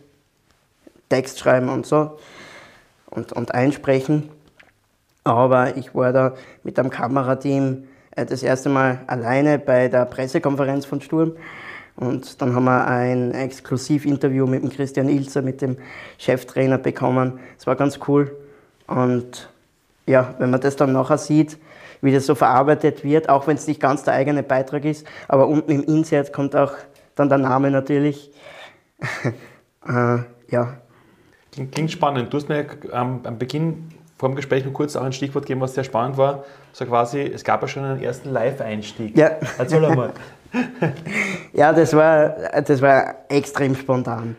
Text 1.10 1.40
schreiben 1.40 1.70
und 1.70 1.86
so 1.86 2.18
und, 3.10 3.34
und 3.34 3.54
einsprechen. 3.54 4.30
Aber 5.24 5.76
ich 5.78 5.94
war 5.96 6.14
da 6.14 6.36
mit 6.64 6.80
einem 6.80 6.90
Kamerateam 6.90 7.88
äh, 8.12 8.26
das 8.26 8.44
erste 8.44 8.70
Mal 8.70 9.00
alleine 9.08 9.60
bei 9.60 9.88
der 9.88 10.06
Pressekonferenz 10.06 10.86
von 10.86 11.02
Sturm. 11.02 11.36
Und 12.00 12.42
dann 12.42 12.56
haben 12.56 12.64
wir 12.64 12.88
ein 12.88 13.34
Exklusivinterview 13.34 14.48
mit 14.48 14.64
dem 14.64 14.70
Christian 14.70 15.10
Ilzer, 15.10 15.42
mit 15.42 15.62
dem 15.62 15.76
Cheftrainer 16.18 16.78
bekommen. 16.78 17.42
Es 17.58 17.68
war 17.68 17.76
ganz 17.76 18.00
cool. 18.08 18.34
Und 18.88 19.50
ja, 20.06 20.34
wenn 20.40 20.50
man 20.50 20.62
das 20.62 20.78
dann 20.78 20.94
nachher 20.94 21.18
sieht, 21.18 21.58
wie 22.02 22.14
das 22.14 22.26
so 22.26 22.36
verarbeitet 22.36 23.04
wird, 23.04 23.28
auch 23.28 23.48
wenn 23.48 23.58
es 23.58 23.68
nicht 23.68 23.82
ganz 23.82 24.04
der 24.04 24.14
eigene 24.14 24.44
Beitrag 24.44 24.86
ist, 24.86 25.06
aber 25.28 25.48
unten 25.48 25.72
im 25.72 25.84
Insert 25.84 26.32
kommt 26.32 26.56
auch 26.56 26.72
dann 27.16 27.28
der 27.28 27.38
Name 27.38 27.70
natürlich. 27.70 28.32
äh, 29.86 30.20
ja. 30.48 30.78
Klingt 31.52 31.92
spannend. 31.92 32.32
Du 32.32 32.38
hast 32.38 32.48
mir 32.48 32.66
am, 32.94 33.20
am 33.26 33.38
Beginn 33.38 33.90
vor 34.18 34.30
dem 34.30 34.36
Gespräch 34.36 34.64
nur 34.64 34.72
kurz 34.72 34.96
auch 34.96 35.04
ein 35.04 35.12
Stichwort 35.12 35.46
gegeben, 35.46 35.60
was 35.60 35.74
sehr 35.74 35.84
spannend 35.84 36.18
war. 36.18 36.46
So 36.72 36.86
quasi, 36.86 37.20
es 37.20 37.44
gab 37.44 37.62
ja 37.62 37.68
schon 37.68 37.84
einen 37.84 38.02
ersten 38.02 38.30
Live-Einstieg. 38.30 39.18
Ja. 39.18 39.32
Erzähl 39.58 39.84
einmal. 39.84 40.14
ja, 41.60 41.74
das 41.74 41.94
war, 41.94 42.30
das 42.62 42.82
war 42.82 43.16
extrem 43.28 43.76
spontan. 43.76 44.38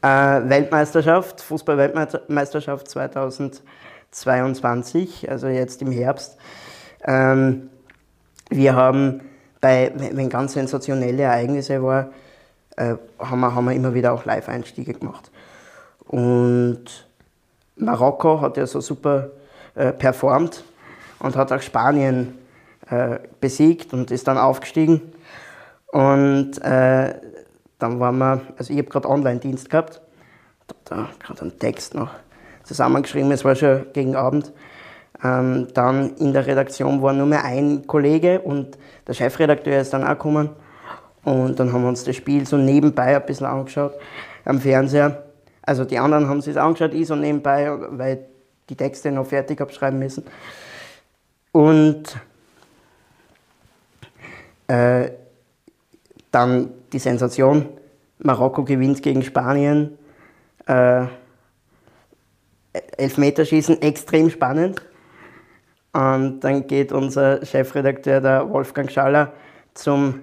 Äh, 0.00 0.48
Weltmeisterschaft, 0.48 1.40
Fußball-Weltmeisterschaft 1.40 2.88
2022, 2.88 5.28
also 5.28 5.48
jetzt 5.48 5.82
im 5.82 5.90
Herbst. 5.90 6.36
Ähm, 7.04 7.68
wir 8.48 8.76
haben 8.76 9.22
bei, 9.60 9.90
wenn 9.96 10.28
ganz 10.28 10.52
sensationelle 10.52 11.24
Ereignisse 11.24 11.82
war, 11.82 12.10
äh, 12.76 12.94
haben, 13.18 13.40
wir, 13.40 13.52
haben 13.52 13.64
wir 13.64 13.72
immer 13.72 13.92
wieder 13.92 14.12
auch 14.12 14.24
Live-Einstiege 14.24 14.94
gemacht. 14.94 15.32
Und 16.06 17.08
Marokko 17.74 18.40
hat 18.40 18.56
ja 18.56 18.68
so 18.68 18.80
super 18.80 19.30
äh, 19.74 19.90
performt 19.90 20.62
und 21.18 21.34
hat 21.34 21.50
auch 21.50 21.60
Spanien 21.60 22.38
äh, 22.88 23.18
besiegt 23.40 23.92
und 23.92 24.12
ist 24.12 24.28
dann 24.28 24.38
aufgestiegen. 24.38 25.12
Und 25.96 26.58
äh, 26.62 27.14
dann 27.78 28.00
waren 28.00 28.18
wir, 28.18 28.42
also 28.58 28.70
ich 28.70 28.78
habe 28.78 28.90
gerade 28.90 29.08
Online-Dienst 29.08 29.70
gehabt, 29.70 30.02
da 30.84 31.08
gerade 31.18 31.40
einen 31.40 31.58
Text 31.58 31.94
noch 31.94 32.10
zusammengeschrieben, 32.64 33.32
es 33.32 33.46
war 33.46 33.54
schon 33.54 33.86
gegen 33.94 34.14
Abend. 34.14 34.52
Ähm, 35.24 35.68
dann 35.72 36.14
in 36.16 36.34
der 36.34 36.46
Redaktion 36.46 37.00
war 37.00 37.14
nur 37.14 37.24
mehr 37.24 37.46
ein 37.46 37.86
Kollege 37.86 38.42
und 38.42 38.76
der 39.06 39.14
Chefredakteur 39.14 39.80
ist 39.80 39.94
dann 39.94 40.04
auch 40.04 40.10
gekommen. 40.10 40.50
Und 41.24 41.58
dann 41.58 41.72
haben 41.72 41.80
wir 41.80 41.88
uns 41.88 42.04
das 42.04 42.14
Spiel 42.14 42.46
so 42.46 42.58
nebenbei 42.58 43.16
ein 43.16 43.24
bisschen 43.24 43.46
angeschaut 43.46 43.94
am 44.44 44.60
Fernseher. 44.60 45.24
Also 45.62 45.86
die 45.86 45.98
anderen 45.98 46.28
haben 46.28 46.42
sich 46.42 46.60
angeschaut, 46.60 46.92
ich 46.92 47.06
so 47.06 47.16
nebenbei, 47.16 47.70
weil 47.72 48.26
die 48.68 48.76
Texte 48.76 49.10
noch 49.10 49.28
fertig 49.28 49.62
abschreiben 49.62 49.98
müssen. 49.98 50.24
Und 51.52 52.18
äh, 54.68 55.08
dann 56.36 56.70
die 56.92 56.98
Sensation, 56.98 57.66
Marokko 58.18 58.62
gewinnt 58.62 59.02
gegen 59.02 59.22
Spanien. 59.22 59.96
Äh, 60.66 61.06
Elfmeterschießen, 62.98 63.80
extrem 63.80 64.28
spannend. 64.28 64.82
Und 65.94 66.40
dann 66.40 66.66
geht 66.66 66.92
unser 66.92 67.44
Chefredakteur, 67.44 68.20
der 68.20 68.50
Wolfgang 68.50 68.90
Schaller, 68.92 69.32
zum 69.72 70.20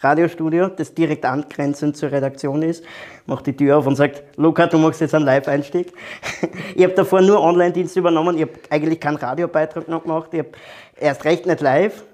Radiostudio, 0.00 0.68
das 0.68 0.94
direkt 0.94 1.26
angrenzend 1.26 1.98
zur 1.98 2.10
Redaktion 2.10 2.62
ist, 2.62 2.82
macht 3.26 3.46
die 3.46 3.54
Tür 3.54 3.76
auf 3.76 3.86
und 3.86 3.96
sagt, 3.96 4.24
Luca, 4.36 4.66
du 4.66 4.78
machst 4.78 5.02
jetzt 5.02 5.14
einen 5.14 5.26
Live-Einstieg. 5.26 5.92
ich 6.74 6.82
habe 6.82 6.94
davor 6.94 7.20
nur 7.20 7.42
Online-Dienst 7.42 7.94
übernommen, 7.96 8.36
ich 8.36 8.42
habe 8.42 8.52
eigentlich 8.70 9.00
keinen 9.00 9.16
Radiobeitrag 9.16 9.86
noch 9.86 10.02
gemacht, 10.02 10.30
ich 10.32 10.40
habe 10.40 10.52
erst 10.98 11.24
recht 11.26 11.44
nicht 11.44 11.60
live. 11.60 12.04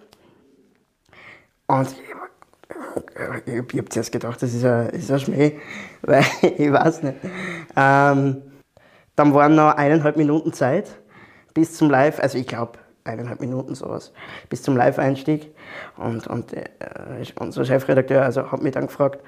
Und 1.68 1.94
ich, 3.46 3.54
habe 3.56 3.88
zuerst 3.88 4.12
gedacht, 4.12 4.42
das 4.42 4.54
ist 4.54 4.64
ein, 4.64 4.88
ist 4.90 5.10
ein 5.10 5.20
Schmäh, 5.20 5.58
weil 6.02 6.24
ich 6.42 6.72
weiß 6.72 7.02
nicht. 7.02 7.16
Ähm, 7.76 8.42
dann 9.16 9.34
waren 9.34 9.54
noch 9.54 9.74
eineinhalb 9.76 10.16
Minuten 10.16 10.52
Zeit 10.52 10.90
bis 11.54 11.76
zum 11.76 11.90
Live, 11.90 12.20
also 12.20 12.38
ich 12.38 12.46
glaube 12.46 12.78
eineinhalb 13.04 13.40
Minuten 13.40 13.74
sowas, 13.74 14.12
bis 14.48 14.62
zum 14.62 14.76
Live-Einstieg. 14.76 15.54
Und, 15.96 16.26
und 16.26 16.52
äh, 16.52 16.64
unser 17.40 17.64
Chefredakteur 17.64 18.22
also, 18.22 18.52
hat 18.52 18.62
mich 18.62 18.74
dann 18.74 18.86
gefragt, 18.86 19.20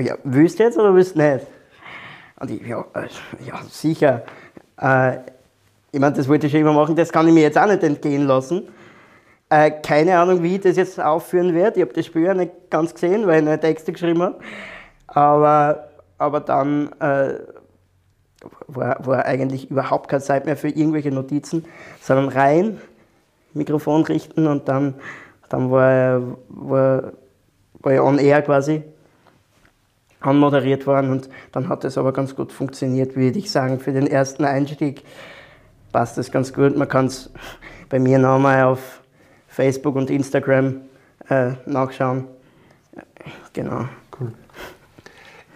ja, 0.00 0.16
willst 0.24 0.58
du 0.58 0.62
jetzt 0.62 0.78
oder 0.78 0.94
willst 0.94 1.16
du 1.16 1.22
nicht? 1.22 1.46
Und 2.38 2.50
ich, 2.50 2.66
ja, 2.66 2.84
äh, 2.94 3.08
ja 3.44 3.60
sicher. 3.68 4.24
Äh, 4.80 5.18
ich 5.92 6.00
meine, 6.00 6.14
das 6.14 6.28
wollte 6.28 6.46
ich 6.46 6.52
schon 6.52 6.60
immer 6.60 6.72
machen, 6.72 6.94
das 6.94 7.12
kann 7.12 7.26
ich 7.26 7.34
mir 7.34 7.42
jetzt 7.42 7.58
auch 7.58 7.66
nicht 7.66 7.82
entgehen 7.82 8.26
lassen. 8.26 8.68
Äh, 9.48 9.70
keine 9.70 10.18
Ahnung, 10.18 10.42
wie 10.42 10.56
ich 10.56 10.62
das 10.62 10.76
jetzt 10.76 11.00
aufführen 11.00 11.54
werde. 11.54 11.76
Ich 11.76 11.82
habe 11.82 11.94
das 11.94 12.06
Spiel 12.06 12.22
ja 12.22 12.34
nicht 12.34 12.52
ganz 12.70 12.94
gesehen, 12.94 13.26
weil 13.26 13.42
ich 13.42 13.48
eine 13.48 13.60
Texte 13.60 13.92
geschrieben 13.92 14.22
habe. 14.22 14.40
Aber, 15.06 15.88
aber 16.18 16.40
dann 16.40 16.90
äh, 17.00 17.34
war, 18.66 19.06
war 19.06 19.24
eigentlich 19.24 19.70
überhaupt 19.70 20.08
keine 20.08 20.22
Zeit 20.22 20.46
mehr 20.46 20.56
für 20.56 20.68
irgendwelche 20.68 21.12
Notizen, 21.12 21.64
sondern 22.00 22.28
rein, 22.28 22.80
Mikrofon 23.54 24.02
richten 24.02 24.46
und 24.46 24.68
dann, 24.68 24.94
dann 25.48 25.70
war, 25.70 26.20
war, 26.48 27.12
war 27.80 27.92
ich 27.92 28.00
on 28.00 28.18
air 28.18 28.42
quasi 28.42 28.82
anmoderiert 30.20 30.86
worden 30.86 31.12
und 31.12 31.28
dann 31.52 31.68
hat 31.68 31.84
es 31.84 31.96
aber 31.96 32.12
ganz 32.12 32.34
gut 32.34 32.52
funktioniert, 32.52 33.14
würde 33.14 33.38
ich 33.38 33.50
sagen. 33.50 33.78
Für 33.78 33.92
den 33.92 34.08
ersten 34.08 34.44
Einstieg 34.44 35.04
passt 35.92 36.18
das 36.18 36.32
ganz 36.32 36.52
gut. 36.52 36.76
Man 36.76 36.88
kann 36.88 37.06
es 37.06 37.30
bei 37.88 38.00
mir 38.00 38.18
nochmal 38.18 38.64
auf 38.64 39.02
Facebook 39.56 39.96
und 39.96 40.10
Instagram 40.10 40.82
äh, 41.30 41.52
nachschauen. 41.64 42.26
Genau. 43.54 43.86
Cool. 44.20 44.32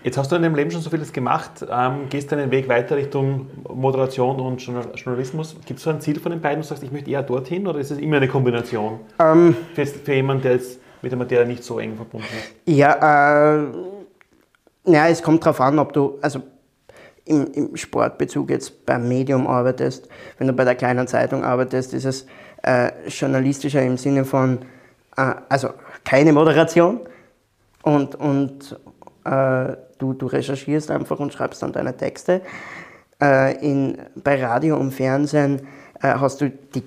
Jetzt 0.02 0.16
hast 0.16 0.32
du 0.32 0.36
in 0.36 0.42
deinem 0.42 0.54
Leben 0.54 0.70
schon 0.70 0.80
so 0.80 0.88
vieles 0.88 1.12
gemacht, 1.12 1.66
ähm, 1.70 2.08
gehst 2.08 2.32
deinen 2.32 2.50
Weg 2.50 2.66
weiter 2.70 2.96
Richtung 2.96 3.48
Moderation 3.68 4.40
und 4.40 4.62
Journalismus. 4.62 5.54
Gibt 5.66 5.80
es 5.80 5.84
so 5.84 5.90
ein 5.90 6.00
Ziel 6.00 6.18
von 6.18 6.32
den 6.32 6.40
beiden, 6.40 6.62
du 6.62 6.66
sagst, 6.66 6.82
ich 6.82 6.90
möchte 6.90 7.10
eher 7.10 7.22
dorthin 7.22 7.66
oder 7.66 7.78
ist 7.78 7.90
es 7.90 7.98
immer 7.98 8.16
eine 8.16 8.28
Kombination? 8.28 9.00
Ähm, 9.18 9.54
für, 9.74 9.84
für 9.84 10.14
jemanden, 10.14 10.44
der 10.44 10.52
jetzt 10.52 10.80
mit 11.02 11.12
der 11.12 11.18
Materie 11.18 11.46
nicht 11.46 11.62
so 11.62 11.78
eng 11.78 11.96
verbunden 11.96 12.26
ist? 12.38 12.74
Ja, 12.74 13.58
äh, 13.58 13.66
ja 14.86 15.08
es 15.08 15.22
kommt 15.22 15.44
darauf 15.44 15.60
an, 15.60 15.78
ob 15.78 15.92
du, 15.92 16.16
also 16.22 16.40
im, 17.26 17.52
im, 17.52 17.76
Sportbezug 17.76 18.48
jetzt 18.48 18.86
beim 18.86 19.06
Medium 19.06 19.46
arbeitest, 19.46 20.08
wenn 20.38 20.46
du 20.46 20.54
bei 20.54 20.64
der 20.64 20.74
kleinen 20.74 21.06
Zeitung 21.06 21.44
arbeitest, 21.44 21.92
ist 21.92 22.06
es 22.06 22.26
äh, 22.62 22.90
journalistischer 23.08 23.82
im 23.82 23.96
Sinne 23.96 24.24
von, 24.24 24.58
äh, 25.16 25.34
also 25.48 25.70
keine 26.04 26.32
Moderation 26.32 27.00
und, 27.82 28.14
und 28.14 28.78
äh, 29.24 29.76
du, 29.98 30.14
du 30.14 30.26
recherchierst 30.26 30.90
einfach 30.90 31.18
und 31.20 31.32
schreibst 31.32 31.62
dann 31.62 31.72
deine 31.72 31.96
Texte. 31.96 32.42
Äh, 33.20 33.56
in, 33.64 33.98
bei 34.16 34.42
Radio 34.42 34.76
und 34.76 34.92
Fernsehen 34.92 35.66
äh, 36.02 36.14
hast 36.14 36.40
du 36.40 36.50
die 36.50 36.82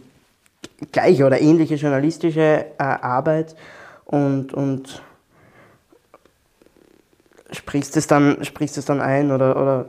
gleiche 0.92 1.26
oder 1.26 1.40
ähnliche 1.40 1.76
journalistische 1.76 2.66
äh, 2.78 2.84
Arbeit 2.84 3.56
und, 4.06 4.54
und 4.54 5.02
sprichst 7.52 7.96
es 7.98 8.08
dann, 8.08 8.44
sprichst 8.44 8.78
es 8.78 8.86
dann 8.86 9.00
ein 9.00 9.32
oder, 9.32 9.56
oder 9.56 9.86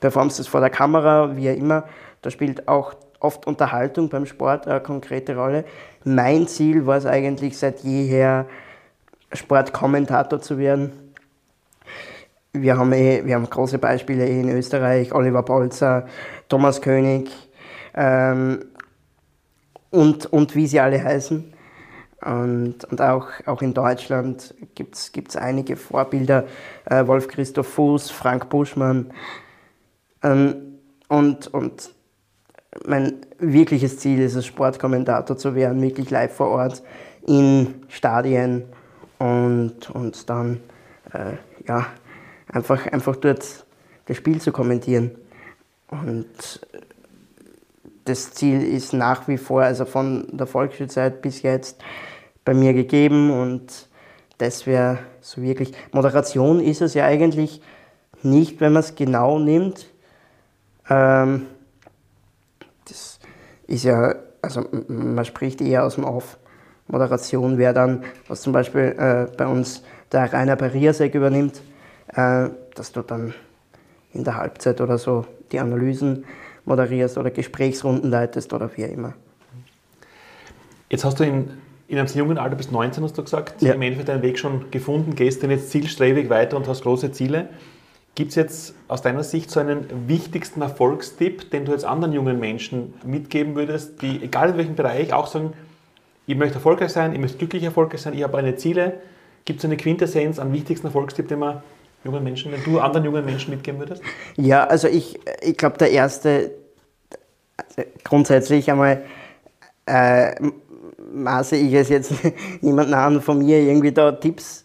performst 0.00 0.40
es 0.40 0.46
vor 0.46 0.60
der 0.60 0.70
Kamera, 0.70 1.36
wie 1.36 1.48
immer. 1.48 1.84
Da 2.22 2.30
spielt 2.30 2.68
auch 2.68 2.94
oft 3.24 3.46
Unterhaltung 3.46 4.08
beim 4.08 4.26
Sport 4.26 4.68
eine 4.68 4.80
konkrete 4.80 5.34
Rolle. 5.34 5.64
Mein 6.04 6.46
Ziel 6.46 6.86
war 6.86 6.98
es 6.98 7.06
eigentlich 7.06 7.58
seit 7.58 7.80
jeher, 7.80 8.46
Sportkommentator 9.34 10.40
zu 10.40 10.58
werden. 10.58 10.92
Wir 12.52 12.78
haben, 12.78 12.92
eh, 12.92 13.22
wir 13.24 13.34
haben 13.34 13.48
große 13.50 13.78
Beispiele 13.78 14.26
in 14.26 14.48
Österreich, 14.48 15.12
Oliver 15.12 15.42
Bolzer, 15.42 16.06
Thomas 16.48 16.80
König 16.80 17.30
ähm, 17.94 18.64
und, 19.90 20.26
und 20.26 20.54
wie 20.54 20.66
sie 20.66 20.80
alle 20.80 21.02
heißen. 21.02 21.52
Und, 22.24 22.84
und 22.84 23.00
auch, 23.02 23.26
auch 23.46 23.60
in 23.60 23.74
Deutschland 23.74 24.54
gibt 24.74 24.96
es 24.96 25.36
einige 25.36 25.76
Vorbilder, 25.76 26.44
äh, 26.86 27.06
Wolf 27.06 27.28
Christoph 27.28 27.68
Fuß, 27.68 28.10
Frank 28.10 28.48
Buschmann. 28.48 29.10
Ähm, 30.22 30.78
und, 31.08 31.48
und 31.48 31.93
mein 32.86 33.14
wirkliches 33.38 33.98
Ziel 33.98 34.20
ist 34.20 34.34
es, 34.34 34.46
Sportkommentator 34.46 35.36
zu 35.36 35.54
werden, 35.54 35.80
wirklich 35.80 36.10
live 36.10 36.34
vor 36.34 36.48
Ort 36.48 36.82
in 37.26 37.82
Stadien 37.88 38.64
und, 39.18 39.90
und 39.90 40.28
dann 40.28 40.60
äh, 41.12 41.34
ja, 41.66 41.86
einfach, 42.48 42.86
einfach 42.86 43.16
dort 43.16 43.64
das 44.06 44.16
Spiel 44.16 44.40
zu 44.40 44.52
kommentieren. 44.52 45.12
Und 45.88 46.60
das 48.04 48.32
Ziel 48.32 48.62
ist 48.62 48.92
nach 48.92 49.28
wie 49.28 49.38
vor, 49.38 49.62
also 49.62 49.84
von 49.84 50.26
der 50.32 50.46
Volksschulzeit 50.46 51.22
bis 51.22 51.42
jetzt, 51.42 51.82
bei 52.44 52.52
mir 52.52 52.74
gegeben 52.74 53.30
und 53.30 53.88
das 54.38 54.66
wäre 54.66 54.98
so 55.20 55.40
wirklich. 55.40 55.72
Moderation 55.92 56.60
ist 56.60 56.82
es 56.82 56.92
ja 56.94 57.06
eigentlich 57.06 57.62
nicht, 58.22 58.60
wenn 58.60 58.72
man 58.72 58.80
es 58.80 58.94
genau 58.94 59.38
nimmt. 59.38 59.86
Ähm, 60.90 61.46
das 62.88 63.18
ist 63.66 63.84
ja, 63.84 64.14
also 64.42 64.66
man 64.88 65.24
spricht 65.24 65.60
eher 65.60 65.84
aus 65.84 65.94
dem 65.96 66.04
Off. 66.04 66.38
Moderation 66.86 67.56
wäre 67.56 67.72
dann, 67.72 68.04
was 68.28 68.42
zum 68.42 68.52
Beispiel 68.52 68.94
äh, 68.98 69.34
bei 69.36 69.46
uns 69.46 69.82
der 70.12 70.32
Rainer 70.32 70.56
Pariasek 70.56 71.14
übernimmt, 71.14 71.62
äh, 72.08 72.48
dass 72.74 72.92
du 72.92 73.02
dann 73.02 73.34
in 74.12 74.24
der 74.24 74.36
Halbzeit 74.36 74.80
oder 74.80 74.98
so 74.98 75.24
die 75.50 75.60
Analysen 75.60 76.24
moderierst 76.64 77.18
oder 77.18 77.30
Gesprächsrunden 77.30 78.10
leitest 78.10 78.52
oder 78.52 78.70
wie 78.76 78.82
immer. 78.82 79.14
Jetzt 80.90 81.04
hast 81.04 81.18
du 81.20 81.24
in, 81.24 81.50
in 81.88 81.98
einem 81.98 82.06
sehr 82.06 82.22
jungen 82.22 82.38
Alter, 82.38 82.56
bis 82.56 82.70
19 82.70 83.02
hast 83.02 83.18
du 83.18 83.22
gesagt, 83.22 83.60
ja. 83.62 83.72
im 83.72 83.82
Endeffekt 83.82 84.08
deinen 84.08 84.22
Weg 84.22 84.38
schon 84.38 84.70
gefunden, 84.70 85.14
gehst 85.14 85.42
dann 85.42 85.50
jetzt 85.50 85.70
zielstrebig 85.70 86.30
weiter 86.30 86.56
und 86.56 86.68
hast 86.68 86.82
große 86.82 87.12
Ziele. 87.12 87.48
Gibt 88.14 88.30
es 88.30 88.36
jetzt 88.36 88.74
aus 88.86 89.02
deiner 89.02 89.24
Sicht 89.24 89.50
so 89.50 89.58
einen 89.58 90.08
wichtigsten 90.08 90.62
Erfolgstipp, 90.62 91.50
den 91.50 91.64
du 91.64 91.72
jetzt 91.72 91.84
anderen 91.84 92.12
jungen 92.12 92.38
Menschen 92.38 92.94
mitgeben 93.04 93.56
würdest, 93.56 94.02
die, 94.02 94.22
egal 94.22 94.50
in 94.50 94.56
welchem 94.56 94.76
Bereich, 94.76 95.12
auch 95.12 95.26
sagen, 95.26 95.52
ich 96.26 96.36
möchte 96.36 96.54
erfolgreich 96.56 96.92
sein, 96.92 97.12
ich 97.12 97.18
möchte 97.18 97.38
glücklich 97.38 97.64
erfolgreich 97.64 98.02
sein, 98.02 98.14
ich 98.14 98.22
habe 98.22 98.38
eine 98.38 98.56
Ziele. 98.56 99.00
Gibt 99.44 99.58
es 99.58 99.64
eine 99.64 99.76
Quintessenz 99.76 100.38
an 100.38 100.52
wichtigsten 100.52 100.86
Erfolgstipp, 100.86 101.28
den 101.28 101.40
man 101.40 101.62
jungen 102.04 102.22
Menschen, 102.22 102.52
wenn 102.52 102.62
du 102.62 102.78
anderen 102.78 103.04
jungen 103.04 103.24
Menschen 103.24 103.50
mitgeben 103.50 103.80
würdest? 103.80 104.02
Ja, 104.36 104.64
also 104.64 104.88
ich, 104.88 105.18
ich 105.42 105.56
glaube, 105.56 105.76
der 105.78 105.90
erste, 105.90 106.52
also 107.56 107.90
grundsätzlich 108.04 108.70
einmal, 108.70 109.04
äh, 109.86 110.34
maße 111.12 111.56
ich 111.56 111.74
es 111.74 111.88
jetzt 111.88 112.12
niemanden 112.60 112.94
an, 112.94 113.20
von 113.20 113.38
mir 113.38 113.60
irgendwie 113.60 113.92
da 113.92 114.12
Tipps 114.12 114.63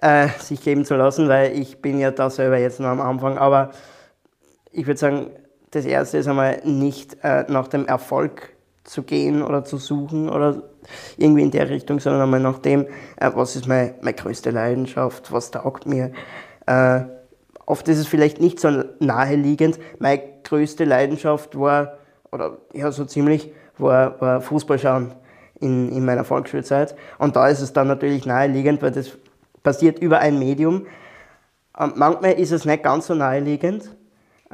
äh, 0.00 0.28
sich 0.38 0.62
geben 0.62 0.84
zu 0.84 0.96
lassen, 0.96 1.28
weil 1.28 1.58
ich 1.58 1.80
bin 1.82 1.98
ja 1.98 2.10
da 2.10 2.30
selber 2.30 2.58
jetzt 2.58 2.80
noch 2.80 2.88
am 2.88 3.00
Anfang. 3.00 3.38
Aber 3.38 3.70
ich 4.70 4.86
würde 4.86 4.98
sagen, 4.98 5.30
das 5.70 5.84
erste 5.84 6.18
ist 6.18 6.28
einmal 6.28 6.60
nicht 6.64 7.16
äh, 7.22 7.44
nach 7.48 7.68
dem 7.68 7.86
Erfolg 7.86 8.54
zu 8.84 9.02
gehen 9.02 9.42
oder 9.42 9.64
zu 9.64 9.76
suchen 9.76 10.28
oder 10.30 10.62
irgendwie 11.16 11.42
in 11.42 11.50
der 11.50 11.68
Richtung, 11.68 12.00
sondern 12.00 12.22
einmal 12.22 12.40
nach 12.40 12.58
dem, 12.58 12.86
äh, 13.16 13.30
was 13.34 13.56
ist 13.56 13.66
meine, 13.66 13.94
meine 14.00 14.14
größte 14.14 14.50
Leidenschaft, 14.50 15.30
was 15.32 15.50
taugt 15.50 15.86
mir. 15.86 16.12
Äh, 16.66 17.00
oft 17.66 17.86
ist 17.88 17.98
es 17.98 18.06
vielleicht 18.06 18.40
nicht 18.40 18.60
so 18.60 18.84
naheliegend. 18.98 19.78
Meine 19.98 20.22
größte 20.44 20.84
Leidenschaft 20.84 21.58
war, 21.58 21.98
oder 22.32 22.58
ja, 22.72 22.90
so 22.90 23.04
ziemlich, 23.04 23.52
war, 23.76 24.20
war 24.20 24.40
Fußball 24.40 24.78
schauen 24.78 25.14
in, 25.60 25.90
in 25.90 26.04
meiner 26.04 26.24
Volksschulzeit. 26.24 26.94
Und 27.18 27.36
da 27.36 27.48
ist 27.48 27.60
es 27.60 27.72
dann 27.72 27.88
natürlich 27.88 28.24
naheliegend, 28.26 28.80
weil 28.80 28.92
das 28.92 29.18
passiert 29.68 29.98
über 29.98 30.20
ein 30.20 30.38
Medium. 30.38 30.86
Und 31.76 31.98
manchmal 31.98 32.32
ist 32.32 32.52
es 32.52 32.64
nicht 32.64 32.82
ganz 32.82 33.06
so 33.06 33.14
naheliegend, 33.14 33.94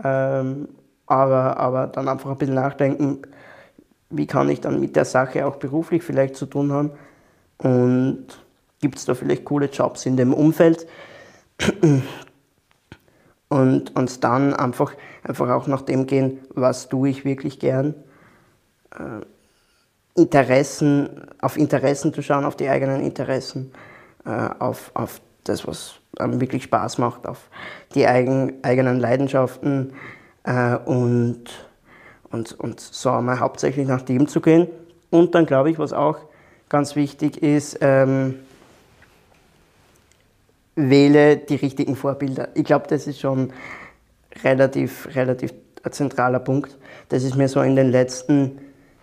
ähm, 0.02 0.68
aber, 1.06 1.56
aber 1.56 1.86
dann 1.86 2.08
einfach 2.08 2.32
ein 2.32 2.36
bisschen 2.36 2.56
nachdenken, 2.56 3.22
wie 4.10 4.26
kann 4.26 4.48
ich 4.48 4.60
dann 4.60 4.80
mit 4.80 4.96
der 4.96 5.04
Sache 5.04 5.46
auch 5.46 5.54
beruflich 5.54 6.02
vielleicht 6.02 6.34
zu 6.34 6.46
tun 6.46 6.72
haben 6.72 6.90
und 7.58 8.26
gibt 8.80 8.98
es 8.98 9.04
da 9.04 9.14
vielleicht 9.14 9.44
coole 9.44 9.66
Jobs 9.66 10.04
in 10.04 10.16
dem 10.16 10.34
Umfeld 10.34 10.84
und, 13.48 13.94
und 13.94 14.24
dann 14.24 14.52
einfach, 14.52 14.94
einfach 15.22 15.48
auch 15.50 15.68
nach 15.68 15.82
dem 15.82 16.06
gehen, 16.06 16.40
was 16.54 16.88
tue 16.88 17.08
ich 17.08 17.24
wirklich 17.24 17.60
gern. 17.60 17.94
Äh, 18.90 19.24
Interessen, 20.20 21.08
auf 21.40 21.56
Interessen 21.56 22.12
zu 22.12 22.20
schauen, 22.20 22.44
auf 22.44 22.56
die 22.56 22.68
eigenen 22.68 23.00
Interessen, 23.00 23.72
auf, 24.30 24.90
auf 24.94 25.20
das, 25.44 25.66
was 25.66 25.94
einem 26.18 26.40
wirklich 26.40 26.64
Spaß 26.64 26.98
macht, 26.98 27.26
auf 27.26 27.48
die 27.94 28.06
eigen, 28.06 28.54
eigenen 28.62 29.00
Leidenschaften 29.00 29.92
äh, 30.44 30.76
und 30.76 31.50
und, 32.34 32.58
und 32.60 32.80
so 32.80 33.10
einmal 33.10 33.40
hauptsächlich 33.40 33.86
nach 33.86 34.02
dem 34.02 34.26
zu 34.26 34.40
gehen. 34.40 34.66
Und 35.10 35.34
dann 35.34 35.46
glaube 35.46 35.70
ich, 35.70 35.78
was 35.78 35.92
auch 35.92 36.18
ganz 36.68 36.96
wichtig 36.96 37.42
ist, 37.42 37.78
ähm, 37.80 38.40
wähle 40.74 41.36
die 41.36 41.54
richtigen 41.54 41.94
Vorbilder. 41.94 42.48
Ich 42.54 42.64
glaube, 42.64 42.86
das 42.88 43.06
ist 43.06 43.20
schon 43.20 43.52
relativ, 44.42 45.08
relativ 45.14 45.54
ein 45.84 45.92
zentraler 45.92 46.40
Punkt. 46.40 46.76
Das 47.08 47.22
ist 47.22 47.36
mir 47.36 47.48
so 47.48 47.60
in 47.62 47.76
den 47.76 47.92
letzten 47.92 48.58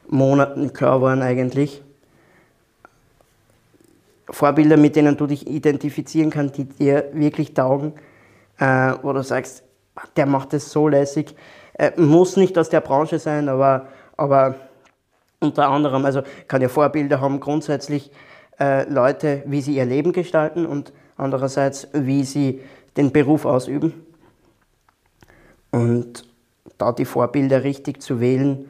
Monaten 0.09 0.73
klar 0.73 0.97
geworden 0.97 1.21
eigentlich. 1.21 1.81
Vorbilder, 4.31 4.77
mit 4.77 4.95
denen 4.95 5.17
du 5.17 5.27
dich 5.27 5.47
identifizieren 5.47 6.29
kannst, 6.29 6.57
die 6.57 6.65
dir 6.65 7.09
wirklich 7.13 7.53
taugen, 7.53 7.93
äh, 8.57 8.93
wo 9.01 9.13
du 9.13 9.23
sagst, 9.23 9.63
der 10.15 10.25
macht 10.25 10.53
das 10.53 10.71
so 10.71 10.87
lässig, 10.87 11.35
äh, 11.73 11.91
muss 11.99 12.37
nicht 12.37 12.57
aus 12.57 12.69
der 12.69 12.81
Branche 12.81 13.19
sein, 13.19 13.49
aber, 13.49 13.87
aber 14.17 14.55
unter 15.39 15.69
anderem, 15.69 16.05
also 16.05 16.21
kann 16.47 16.61
ja 16.61 16.69
Vorbilder 16.69 17.19
haben 17.19 17.39
grundsätzlich 17.39 18.11
äh, 18.59 18.87
Leute, 18.89 19.43
wie 19.45 19.61
sie 19.61 19.75
ihr 19.75 19.85
Leben 19.85 20.13
gestalten 20.13 20.65
und 20.65 20.93
andererseits, 21.17 21.87
wie 21.93 22.23
sie 22.23 22.61
den 22.97 23.11
Beruf 23.11 23.45
ausüben. 23.45 24.05
Und 25.71 26.25
da 26.77 26.91
die 26.91 27.05
Vorbilder 27.05 27.63
richtig 27.63 28.01
zu 28.01 28.19
wählen 28.19 28.65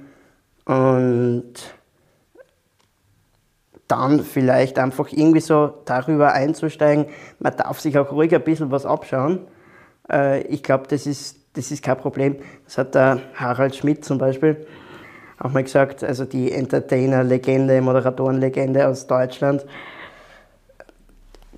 und 0.66 1.54
dann 3.92 4.24
vielleicht 4.24 4.80
einfach 4.80 5.10
irgendwie 5.12 5.42
so 5.42 5.74
darüber 5.86 6.34
einzusteigen, 6.34 7.06
man 7.40 7.56
darf 7.56 7.80
sich 7.80 7.98
auch 7.98 8.12
ruhig 8.12 8.34
ein 8.34 8.44
bisschen 8.44 8.72
was 8.72 8.86
abschauen. 8.86 9.42
Äh, 10.10 10.42
ich 10.44 10.64
glaube, 10.64 10.86
das 10.88 11.06
ist 11.06 11.42
das 11.54 11.72
ist 11.72 11.84
kein 11.84 11.98
Problem. 11.98 12.38
Das 12.66 12.78
hat 12.78 12.96
der 12.96 13.20
Harald 13.36 13.76
Schmidt 13.76 14.06
zum 14.06 14.18
Beispiel 14.18 14.66
auch 15.40 15.52
mal 15.52 15.64
gesagt, 15.64 16.04
also 16.04 16.26
die 16.26 16.52
Entertainer-Legende, 16.52 17.82
Moderatoren-Legende 17.82 18.88
aus 18.88 19.08
Deutschland. 19.08 19.66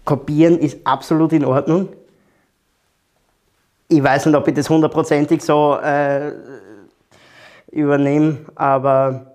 Kopieren 0.06 0.58
ist 0.58 0.86
absolut 0.86 1.34
in 1.34 1.46
Ordnung. 1.46 1.90
Ich 3.90 4.02
weiß 4.02 4.26
nicht, 4.26 4.36
ob 4.36 4.48
ich 4.48 4.54
das 4.54 4.70
hundertprozentig 4.70 5.42
so 5.42 5.78
äh, 5.84 6.32
übernehme, 7.72 8.40
aber 8.56 9.33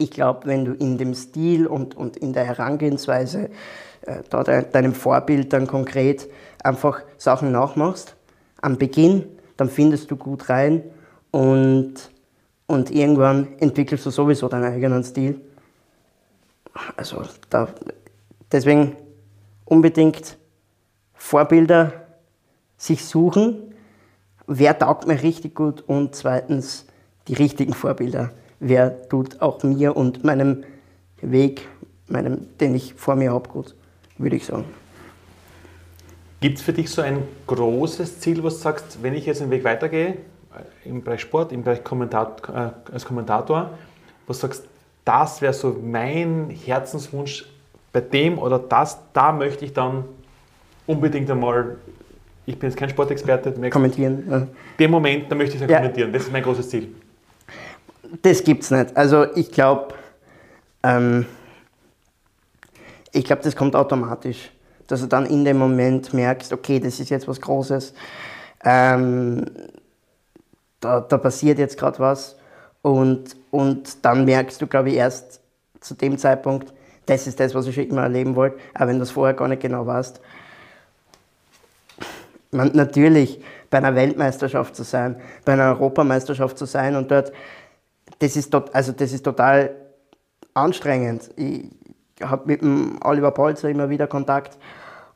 ich 0.00 0.10
glaube, 0.10 0.46
wenn 0.46 0.64
du 0.64 0.72
in 0.72 0.96
dem 0.98 1.14
Stil 1.14 1.66
und, 1.66 1.96
und 1.96 2.16
in 2.16 2.32
der 2.32 2.44
Herangehensweise 2.44 3.50
äh, 4.02 4.22
da 4.30 4.42
deinem 4.42 4.94
Vorbild 4.94 5.52
dann 5.52 5.66
konkret 5.66 6.28
einfach 6.64 7.02
Sachen 7.18 7.52
nachmachst, 7.52 8.16
am 8.62 8.78
Beginn 8.78 9.24
dann 9.56 9.68
findest 9.68 10.10
du 10.10 10.16
gut 10.16 10.48
rein 10.48 10.82
und, 11.30 11.94
und 12.66 12.90
irgendwann 12.90 13.48
entwickelst 13.58 14.06
du 14.06 14.10
sowieso 14.10 14.48
deinen 14.48 14.72
eigenen 14.72 15.04
Stil. 15.04 15.38
Also 16.96 17.24
da, 17.50 17.68
deswegen 18.50 18.96
unbedingt 19.66 20.38
Vorbilder 21.12 21.92
sich 22.78 23.04
suchen. 23.04 23.74
Wer 24.46 24.78
taugt 24.78 25.06
mir 25.06 25.22
richtig 25.22 25.54
gut? 25.54 25.82
Und 25.86 26.14
zweitens 26.14 26.86
die 27.28 27.34
richtigen 27.34 27.74
Vorbilder. 27.74 28.30
Wer 28.60 29.08
tut 29.08 29.40
auch 29.40 29.62
mir 29.62 29.96
und 29.96 30.22
meinem 30.22 30.64
Weg, 31.22 31.66
meinem, 32.08 32.46
den 32.58 32.74
ich 32.74 32.94
vor 32.94 33.16
mir 33.16 33.32
habe, 33.32 33.48
gut, 33.48 33.74
würde 34.18 34.36
ich 34.36 34.44
sagen. 34.44 34.64
Gibt 36.40 36.58
es 36.58 36.64
für 36.64 36.72
dich 36.72 36.90
so 36.90 37.02
ein 37.02 37.22
großes 37.46 38.20
Ziel, 38.20 38.42
was 38.44 38.56
du 38.56 38.60
sagst, 38.60 39.02
wenn 39.02 39.14
ich 39.14 39.26
jetzt 39.26 39.40
den 39.40 39.50
Weg 39.50 39.64
weitergehe, 39.64 40.16
im 40.84 41.02
Bereich 41.02 41.20
Sport, 41.20 41.52
im 41.52 41.62
Bereich 41.62 41.84
Kommentat, 41.84 42.42
äh, 42.48 42.92
als 42.92 43.04
Kommentator, 43.04 43.70
wo 44.26 44.32
du 44.32 44.38
sagst, 44.38 44.64
das 45.04 45.40
wäre 45.40 45.52
so 45.52 45.76
mein 45.82 46.50
Herzenswunsch 46.50 47.46
bei 47.92 48.00
dem 48.00 48.38
oder 48.38 48.58
das, 48.58 48.98
da 49.12 49.32
möchte 49.32 49.64
ich 49.64 49.72
dann 49.72 50.04
unbedingt 50.86 51.30
einmal, 51.30 51.76
ich 52.46 52.58
bin 52.58 52.68
jetzt 52.68 52.78
kein 52.78 52.90
Sportexperte, 52.90 53.70
kommentieren. 53.70 54.24
Ja. 54.28 54.46
Den 54.78 54.90
Moment, 54.90 55.30
da 55.30 55.34
möchte 55.34 55.56
ich 55.56 55.62
es 55.62 55.68
ja 55.68 55.76
kommentieren. 55.76 56.12
Das 56.12 56.22
ist 56.22 56.32
mein 56.32 56.42
großes 56.42 56.68
Ziel. 56.68 56.94
Das 58.22 58.42
gibt 58.42 58.64
es 58.64 58.70
nicht. 58.70 58.96
Also 58.96 59.26
ich 59.36 59.50
glaube, 59.50 59.94
ähm, 60.82 61.26
ich 63.12 63.24
glaube, 63.24 63.42
das 63.42 63.54
kommt 63.56 63.76
automatisch, 63.76 64.50
dass 64.86 65.00
du 65.00 65.06
dann 65.06 65.26
in 65.26 65.44
dem 65.44 65.58
Moment 65.58 66.12
merkst, 66.12 66.52
okay, 66.52 66.80
das 66.80 67.00
ist 67.00 67.10
jetzt 67.10 67.28
was 67.28 67.40
Großes, 67.40 67.94
ähm, 68.64 69.46
da, 70.80 71.00
da 71.00 71.18
passiert 71.18 71.58
jetzt 71.58 71.78
gerade 71.78 71.98
was 71.98 72.36
und, 72.82 73.36
und 73.50 74.04
dann 74.04 74.24
merkst 74.24 74.60
du, 74.60 74.66
glaube 74.66 74.90
ich, 74.90 74.96
erst 74.96 75.40
zu 75.80 75.94
dem 75.94 76.18
Zeitpunkt, 76.18 76.72
das 77.06 77.26
ist 77.26 77.40
das, 77.40 77.54
was 77.54 77.66
ich 77.66 77.74
schon 77.74 77.88
immer 77.88 78.02
erleben 78.02 78.36
wollte, 78.36 78.58
auch 78.74 78.86
wenn 78.86 78.98
du 78.98 79.02
es 79.02 79.10
vorher 79.10 79.34
gar 79.34 79.48
nicht 79.48 79.62
genau 79.62 79.86
weißt. 79.86 80.20
Natürlich 82.52 83.42
bei 83.70 83.78
einer 83.78 83.94
Weltmeisterschaft 83.94 84.74
zu 84.74 84.82
sein, 84.82 85.16
bei 85.44 85.52
einer 85.52 85.68
Europameisterschaft 85.70 86.58
zu 86.58 86.66
sein 86.66 86.96
und 86.96 87.10
dort, 87.10 87.32
das 88.20 88.36
ist, 88.36 88.54
dort, 88.54 88.74
also 88.74 88.92
das 88.92 89.12
ist 89.12 89.24
total 89.24 89.74
anstrengend. 90.54 91.30
Ich 91.36 91.64
habe 92.22 92.46
mit 92.46 92.62
dem 92.62 92.98
Oliver 93.02 93.32
Polzer 93.32 93.68
immer 93.68 93.90
wieder 93.90 94.06
Kontakt 94.06 94.58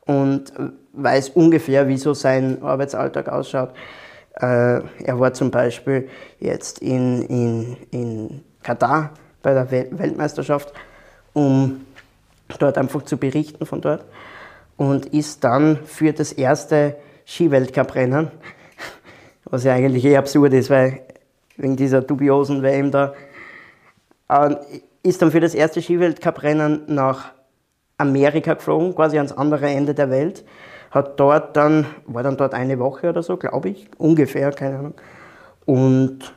und 0.05 0.51
weiß 0.93 1.29
ungefähr, 1.29 1.87
wie 1.87 1.97
so 1.97 2.13
sein 2.13 2.61
Arbeitsalltag 2.61 3.29
ausschaut. 3.29 3.71
Äh, 4.33 4.81
er 5.03 5.19
war 5.19 5.33
zum 5.33 5.51
Beispiel 5.51 6.09
jetzt 6.39 6.79
in, 6.79 7.21
in, 7.23 7.77
in 7.91 8.43
Katar 8.63 9.11
bei 9.41 9.53
der 9.53 9.69
Weltmeisterschaft, 9.71 10.73
um 11.33 11.85
dort 12.59 12.77
einfach 12.77 13.03
zu 13.03 13.17
berichten 13.17 13.65
von 13.65 13.81
dort 13.81 14.05
und 14.77 15.05
ist 15.07 15.43
dann 15.43 15.77
für 15.85 16.11
das 16.13 16.33
erste 16.33 16.97
Skiweltcuprennen, 17.25 18.31
was 19.45 19.63
ja 19.63 19.73
eigentlich 19.73 20.05
eh 20.05 20.17
absurd 20.17 20.53
ist, 20.53 20.69
weil 20.69 21.01
wegen 21.57 21.75
dieser 21.75 22.01
dubiosen 22.01 22.61
WM 22.61 22.91
da, 22.91 23.13
äh, 24.29 24.55
ist 25.03 25.21
dann 25.21 25.31
für 25.31 25.39
das 25.39 25.53
erste 25.53 25.81
Skiweltcuprennen 25.81 26.83
nach 26.87 27.31
Amerika 27.97 28.55
geflogen, 28.55 28.95
quasi 28.95 29.17
ans 29.17 29.31
andere 29.31 29.67
Ende 29.67 29.93
der 29.93 30.09
Welt. 30.09 30.43
Hat 30.91 31.19
dort 31.19 31.55
dann, 31.55 31.85
war 32.05 32.23
dann 32.23 32.37
dort 32.37 32.53
eine 32.53 32.79
Woche 32.79 33.09
oder 33.09 33.21
so, 33.21 33.37
glaube 33.37 33.69
ich, 33.69 33.89
ungefähr, 33.97 34.51
keine 34.51 34.79
Ahnung. 34.79 34.93
Und 35.65 36.33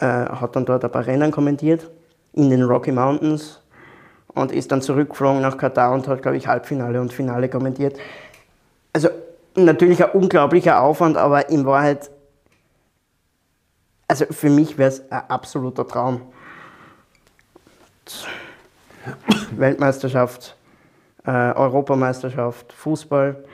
äh, 0.00 0.06
hat 0.06 0.56
dann 0.56 0.64
dort 0.64 0.84
ein 0.84 0.90
paar 0.90 1.06
Rennen 1.06 1.30
kommentiert 1.30 1.90
in 2.32 2.50
den 2.50 2.62
Rocky 2.62 2.92
Mountains 2.92 3.60
und 4.34 4.52
ist 4.52 4.72
dann 4.72 4.82
zurückgeflogen 4.82 5.40
nach 5.40 5.56
Katar 5.56 5.92
und 5.92 6.08
hat, 6.08 6.22
glaube 6.22 6.36
ich, 6.36 6.46
Halbfinale 6.46 7.00
und 7.00 7.12
Finale 7.12 7.48
kommentiert. 7.48 7.96
Also 8.92 9.08
natürlich 9.54 10.04
ein 10.04 10.10
unglaublicher 10.10 10.80
Aufwand, 10.82 11.16
aber 11.16 11.48
in 11.48 11.64
Wahrheit, 11.64 12.10
also 14.08 14.26
für 14.30 14.50
mich 14.50 14.78
wäre 14.78 14.88
es 14.88 15.10
ein 15.10 15.22
absoluter 15.28 15.86
Traum. 15.86 16.20
Weltmeisterschaft, 19.52 20.56
äh, 21.26 21.30
Europameisterschaft, 21.30 22.72
Fußball, 22.72 23.44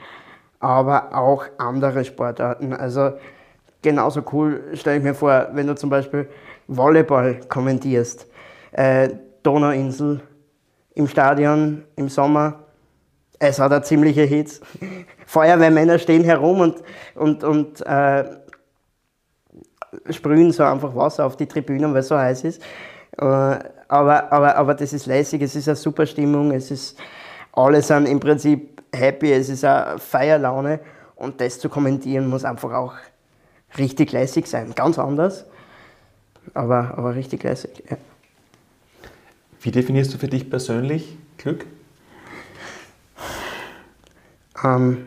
aber 0.58 1.16
auch 1.16 1.44
andere 1.58 2.04
Sportarten. 2.04 2.72
Also 2.72 3.12
genauso 3.82 4.22
cool 4.32 4.62
stelle 4.74 4.98
ich 4.98 5.02
mir 5.02 5.14
vor, 5.14 5.48
wenn 5.52 5.66
du 5.66 5.74
zum 5.74 5.90
Beispiel 5.90 6.28
Volleyball 6.66 7.40
kommentierst, 7.48 8.26
äh, 8.72 9.10
Donauinsel 9.42 10.20
im 10.94 11.08
Stadion 11.08 11.84
im 11.96 12.08
Sommer. 12.08 12.64
Es 13.38 13.58
hat 13.58 13.72
eine 13.72 13.82
ziemliche 13.82 14.22
Hitze. 14.22 14.60
Feuerwehrmänner 15.26 15.98
stehen 15.98 16.24
herum 16.24 16.60
und, 16.60 16.82
und, 17.14 17.44
und 17.44 17.86
äh, 17.86 18.24
sprühen 20.10 20.52
so 20.52 20.62
einfach 20.62 20.94
Wasser 20.94 21.26
auf 21.26 21.36
die 21.36 21.46
Tribünen, 21.46 21.92
weil 21.92 22.00
es 22.00 22.08
so 22.08 22.16
heiß 22.16 22.44
ist. 22.44 22.62
Äh, 23.18 23.24
aber, 23.24 24.32
aber, 24.32 24.56
aber 24.56 24.74
das 24.74 24.92
ist 24.92 25.06
lässig, 25.06 25.42
es 25.42 25.56
ist 25.56 25.68
eine 25.68 25.76
super 25.76 26.06
Stimmung, 26.06 26.52
es 26.52 26.70
ist, 26.70 26.98
alle 27.52 27.82
sind 27.82 28.06
im 28.06 28.20
Prinzip 28.20 28.82
happy, 28.92 29.32
es 29.32 29.48
ist 29.48 29.64
eine 29.64 29.98
Feierlaune 29.98 30.80
und 31.16 31.40
das 31.40 31.58
zu 31.58 31.68
kommentieren 31.68 32.28
muss 32.28 32.44
einfach 32.44 32.72
auch 32.72 32.94
richtig 33.78 34.12
lässig 34.12 34.46
sein. 34.46 34.72
Ganz 34.74 34.98
anders, 34.98 35.44
aber, 36.54 36.94
aber 36.96 37.14
richtig 37.14 37.42
lässig. 37.42 37.82
Ja. 37.90 37.96
Wie 39.60 39.70
definierst 39.70 40.14
du 40.14 40.18
für 40.18 40.28
dich 40.28 40.48
persönlich 40.48 41.18
Glück? 41.36 41.66
Ähm, 44.64 45.06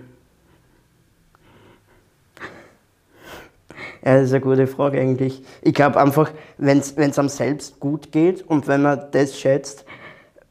Ja, 4.06 4.16
das 4.16 4.26
ist 4.26 4.34
eine 4.34 4.42
gute 4.42 4.68
Frage 4.68 5.00
eigentlich. 5.00 5.44
Ich 5.62 5.74
glaube 5.74 6.00
einfach, 6.00 6.32
wenn 6.58 6.80
es 6.80 6.98
einem 6.98 7.30
selbst 7.30 7.80
gut 7.80 8.12
geht 8.12 8.42
und 8.42 8.68
wenn 8.68 8.82
man 8.82 9.08
das 9.12 9.40
schätzt, 9.40 9.86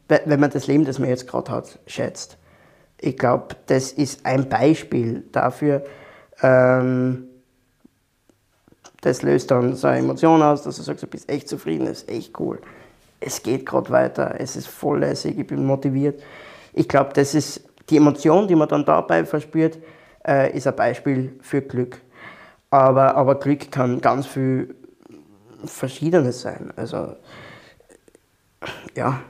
wenn 0.09 0.41
man 0.41 0.51
das 0.51 0.67
Leben, 0.67 0.85
das 0.85 0.99
man 0.99 1.09
jetzt 1.09 1.27
gerade 1.29 1.51
hat, 1.51 1.79
schätzt. 1.87 2.38
Ich 2.99 3.19
glaube, 3.19 3.57
das 3.67 3.93
ist 3.93 4.25
ein 4.25 4.49
Beispiel 4.49 5.25
dafür, 5.33 5.85
ähm, 6.43 7.29
das 9.03 9.23
löst 9.23 9.51
dann 9.51 9.75
so 9.75 9.88
eine 9.88 9.99
Emotion 9.99 10.41
aus, 10.43 10.62
dass 10.62 10.77
du 10.77 10.83
sagst, 10.83 11.03
du 11.03 11.07
bist 11.09 11.29
echt 11.29 11.49
zufrieden, 11.49 11.87
das 11.87 12.03
ist 12.03 12.09
echt 12.09 12.38
cool. 12.41 12.61
Es 13.21 13.43
geht 13.43 13.67
gerade 13.67 13.91
weiter, 13.91 14.37
es 14.38 14.57
ist 14.57 14.69
voll 14.69 15.01
lässig, 15.01 15.38
ich 15.38 15.47
bin 15.47 15.67
motiviert. 15.67 16.23
Ich 16.73 16.88
glaube, 16.88 17.11
das 17.12 17.35
ist 17.35 17.65
die 17.91 17.97
Emotion, 17.97 18.49
die 18.49 18.55
man 18.55 18.69
dann 18.69 18.85
dabei 18.85 19.25
verspürt, 19.25 19.79
äh, 20.27 20.57
ist 20.57 20.67
ein 20.67 20.77
Beispiel 20.77 21.37
für 21.43 21.61
Glück. 21.61 22.01
Aber, 22.72 23.16
aber 23.16 23.35
Glück 23.35 23.70
kann 23.70 24.00
ganz 24.00 24.26
viel 24.26 24.74
Verschiedenes 25.62 26.40
sein. 26.40 26.72
Also, 26.74 27.16
ja. 28.96 29.20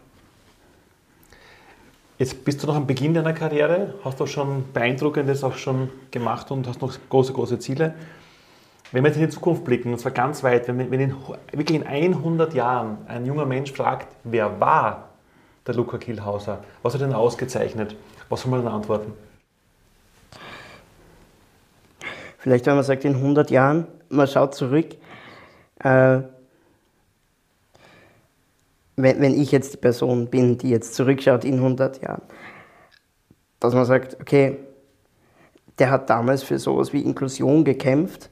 Jetzt 2.18 2.44
bist 2.44 2.62
du 2.62 2.68
noch 2.68 2.76
am 2.76 2.86
Beginn 2.86 3.14
deiner 3.14 3.32
Karriere, 3.32 3.94
hast 4.04 4.20
du 4.20 4.26
schon 4.26 4.72
Beeindruckendes 4.72 5.42
auch 5.42 5.56
schon 5.56 5.90
gemacht 6.12 6.52
und 6.52 6.68
hast 6.68 6.80
noch 6.80 6.96
große, 7.08 7.32
große 7.32 7.58
Ziele. 7.58 7.94
Wenn 8.92 9.02
wir 9.02 9.08
jetzt 9.08 9.16
in 9.16 9.24
die 9.24 9.30
Zukunft 9.30 9.64
blicken, 9.64 9.92
und 9.92 9.98
zwar 9.98 10.12
ganz 10.12 10.44
weit, 10.44 10.68
wenn, 10.68 10.92
wenn 10.92 11.00
in, 11.00 11.16
wirklich 11.50 11.80
in 11.80 11.84
100 11.84 12.54
Jahren 12.54 12.98
ein 13.08 13.26
junger 13.26 13.44
Mensch 13.44 13.72
fragt, 13.72 14.06
wer 14.22 14.60
war 14.60 15.08
der 15.66 15.74
Luca 15.74 15.98
Kielhauser, 15.98 16.62
was 16.84 16.94
hat 16.94 17.00
er 17.00 17.08
denn 17.08 17.16
ausgezeichnet, 17.16 17.96
was 18.28 18.42
soll 18.42 18.52
man 18.52 18.64
dann 18.64 18.72
antworten? 18.72 19.14
Vielleicht, 22.42 22.66
wenn 22.66 22.74
man 22.74 22.82
sagt, 22.82 23.04
in 23.04 23.14
100 23.14 23.52
Jahren, 23.52 23.86
man 24.08 24.26
schaut 24.26 24.52
zurück, 24.56 24.96
äh, 25.78 26.22
wenn, 28.96 29.20
wenn 29.20 29.40
ich 29.40 29.52
jetzt 29.52 29.74
die 29.74 29.76
Person 29.76 30.26
bin, 30.26 30.58
die 30.58 30.70
jetzt 30.70 30.96
zurückschaut 30.96 31.44
in 31.44 31.54
100 31.54 32.02
Jahren, 32.02 32.22
dass 33.60 33.74
man 33.74 33.84
sagt, 33.84 34.20
okay, 34.20 34.58
der 35.78 35.92
hat 35.92 36.10
damals 36.10 36.42
für 36.42 36.58
sowas 36.58 36.92
wie 36.92 37.02
Inklusion 37.02 37.62
gekämpft. 37.62 38.28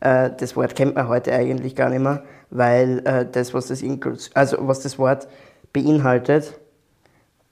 Äh, 0.00 0.30
das 0.36 0.56
Wort 0.56 0.74
kennt 0.74 0.96
man 0.96 1.06
heute 1.06 1.32
eigentlich 1.32 1.76
gar 1.76 1.90
nicht 1.90 2.02
mehr, 2.02 2.24
weil 2.50 2.98
äh, 3.06 3.30
das, 3.30 3.54
was 3.54 3.68
das, 3.68 3.80
Inklus 3.80 4.28
also 4.34 4.56
was 4.66 4.80
das 4.80 4.98
Wort 4.98 5.28
beinhaltet, 5.72 6.58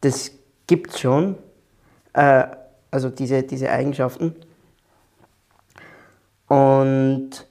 das 0.00 0.32
gibt 0.66 0.90
es 0.90 0.98
schon, 0.98 1.36
äh, 2.14 2.46
also 2.90 3.10
diese, 3.10 3.44
diese 3.44 3.70
Eigenschaften. 3.70 4.34
Und 6.54 7.48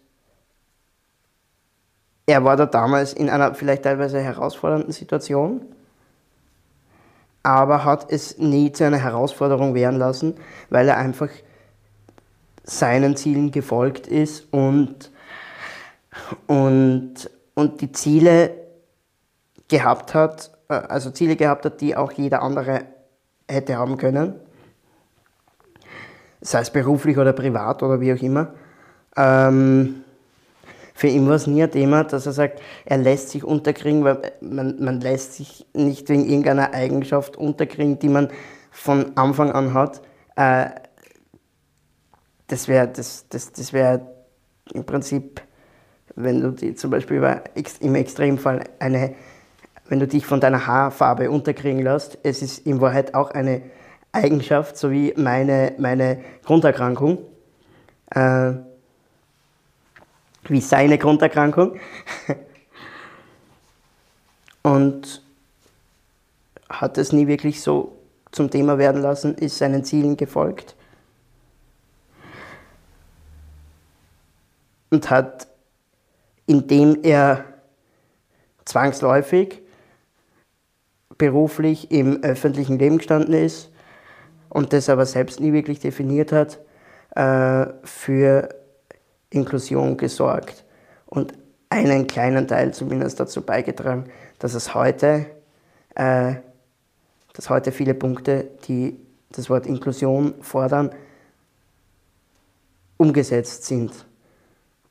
er 2.26 2.46
war 2.46 2.56
da 2.56 2.66
damals 2.66 3.12
in 3.12 3.30
einer 3.30 3.54
vielleicht 3.54 3.84
teilweise 3.84 4.22
herausfordernden 4.22 4.94
Situation, 4.94 5.62
aber 7.44 7.84
hat 7.84 8.10
es 8.10 8.38
nie 8.38 8.72
zu 8.72 8.86
einer 8.86 9.00
Herausforderung 9.00 9.74
werden 9.74 10.00
lassen, 10.00 10.36
weil 10.70 10.88
er 10.88 10.96
einfach 10.96 11.28
seinen 12.64 13.18
Zielen 13.18 13.52
gefolgt 13.52 14.08
ist 14.08 14.48
und, 14.54 15.12
und, 16.48 17.30
und 17.56 17.82
die 17.82 17.92
Ziele 17.92 18.52
gehabt 19.68 20.14
hat, 20.14 20.52
äh, 20.70 20.76
also 20.76 21.12
Ziele 21.12 21.36
gehabt 21.36 21.66
hat, 21.66 21.82
die 21.82 21.98
auch 21.98 22.14
jeder 22.14 22.42
andere 22.42 22.86
hätte 23.50 23.76
haben 23.76 23.98
können, 23.98 24.40
sei 26.40 26.62
es 26.62 26.72
beruflich 26.72 27.18
oder 27.18 27.34
privat 27.34 27.84
oder 27.84 28.00
wie 28.00 28.14
auch 28.14 28.22
immer. 28.22 28.54
Ähm, 29.16 30.04
für 30.94 31.08
ihn 31.08 31.28
war 31.28 31.36
es 31.36 31.48
nie 31.48 31.64
ein 31.64 31.72
Thema, 31.72 32.04
dass 32.04 32.26
er 32.26 32.34
sagt, 32.34 32.62
er 32.86 32.98
lässt 32.98 33.30
sich 33.30 33.44
unterkriegen, 33.44 34.04
weil 34.04 34.32
man, 34.42 34.82
man 34.84 35.02
lässt 35.02 35.34
sich 35.34 35.66
nicht 35.74 36.08
wegen 36.10 36.26
irgendeiner 36.26 36.74
Eigenschaft 36.74 37.36
unterkriegen, 37.36 38.00
die 38.00 38.10
man 38.10 38.30
von 38.72 39.18
Anfang 39.18 39.52
an 39.52 39.74
hat. 39.74 40.02
Äh, 40.36 40.70
das 42.48 42.68
wäre 42.68 42.88
das, 42.88 43.28
das, 43.30 43.52
das 43.52 43.74
wär 43.74 44.08
im 44.74 44.86
Prinzip, 44.86 45.42
wenn 46.16 46.42
du 46.42 46.52
die 46.52 46.76
zum 46.76 46.92
Beispiel 46.92 47.18
über, 47.18 47.42
im 47.80 47.96
Extremfall 47.96 48.64
eine, 48.80 49.16
wenn 49.90 50.00
du 50.00 50.08
dich 50.08 50.26
von 50.26 50.40
deiner 50.40 50.68
Haarfarbe 50.68 51.30
unterkriegen 51.30 51.82
lässt, 51.82 52.20
es 52.24 52.42
ist 52.42 52.66
in 52.66 52.80
Wahrheit 52.80 53.16
auch 53.16 53.32
eine 53.32 53.64
Eigenschaft, 54.12 54.78
so 54.78 54.92
wie 54.92 55.14
meine, 55.18 55.74
meine 55.80 56.20
Grunderkrankung, 56.46 57.18
äh, 58.12 58.54
wie 60.46 60.62
seine 60.62 60.98
Grunderkrankung. 60.98 61.80
Und 64.64 65.22
hat 66.70 66.98
es 66.98 67.12
nie 67.12 67.28
wirklich 67.28 67.62
so 67.62 67.98
zum 68.32 68.50
Thema 68.50 68.78
werden 68.78 69.02
lassen, 69.02 69.36
ist 69.36 69.58
seinen 69.58 69.84
Zielen 69.84 70.18
gefolgt 70.18 70.76
und 74.94 75.10
hat, 75.10 75.48
indem 76.46 77.00
er 77.04 77.46
zwangsläufig 78.66 79.62
beruflich 81.18 81.92
im 81.92 82.24
öffentlichen 82.24 82.78
Leben 82.80 83.00
gestanden 83.00 83.34
ist 83.34 83.72
und 84.50 84.72
das 84.72 84.90
aber 84.90 85.06
selbst 85.06 85.40
nie 85.40 85.52
wirklich 85.52 85.80
definiert 85.80 86.32
hat, 86.32 86.60
äh, 87.16 87.74
für 87.84 88.50
Inklusion 89.34 89.98
gesorgt 89.98 90.64
und 91.06 91.34
einen 91.70 92.08
kleinen 92.08 92.48
Teil 92.48 92.74
zumindest 92.74 93.20
dazu 93.20 93.42
beigetragen, 93.42 94.06
dass 94.40 94.54
es 94.54 94.74
heute 94.74 95.26
äh, 95.96 96.36
dass 97.34 97.50
heute 97.50 97.72
viele 97.72 97.94
Punkte, 97.94 98.48
die 98.68 99.00
das 99.32 99.50
Wort 99.50 99.66
Inklusion 99.66 100.36
fordern, 100.42 100.92
umgesetzt 102.98 103.66
sind 103.66 103.92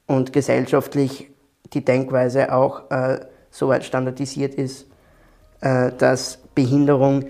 und 0.06 0.32
gesellschaftlich 0.32 1.30
die 1.72 1.84
Denkweise 1.84 2.52
auch 2.52 2.90
äh, 2.90 3.20
so 3.50 3.68
weit 3.68 3.84
standardisiert 3.84 4.54
ist, 4.54 4.86
äh, 5.60 5.92
dass 5.92 6.38
Behinderung 6.54 7.24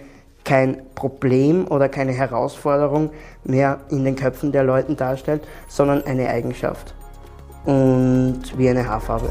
kein 0.45 0.83
Problem 0.95 1.69
oder 1.69 1.89
keine 1.89 2.13
Herausforderung 2.13 3.13
mehr 3.45 3.81
in 3.91 4.05
den 4.05 4.17
Köpfen 4.17 4.51
der 4.51 4.65
Leute 4.65 4.95
darstellt, 4.95 5.47
sondern 5.69 6.03
eine 6.05 6.29
Eigenschaft 6.29 6.95
und 7.65 8.43
wie 8.57 8.69
eine 8.69 8.87
Haarfarbe. 8.87 9.31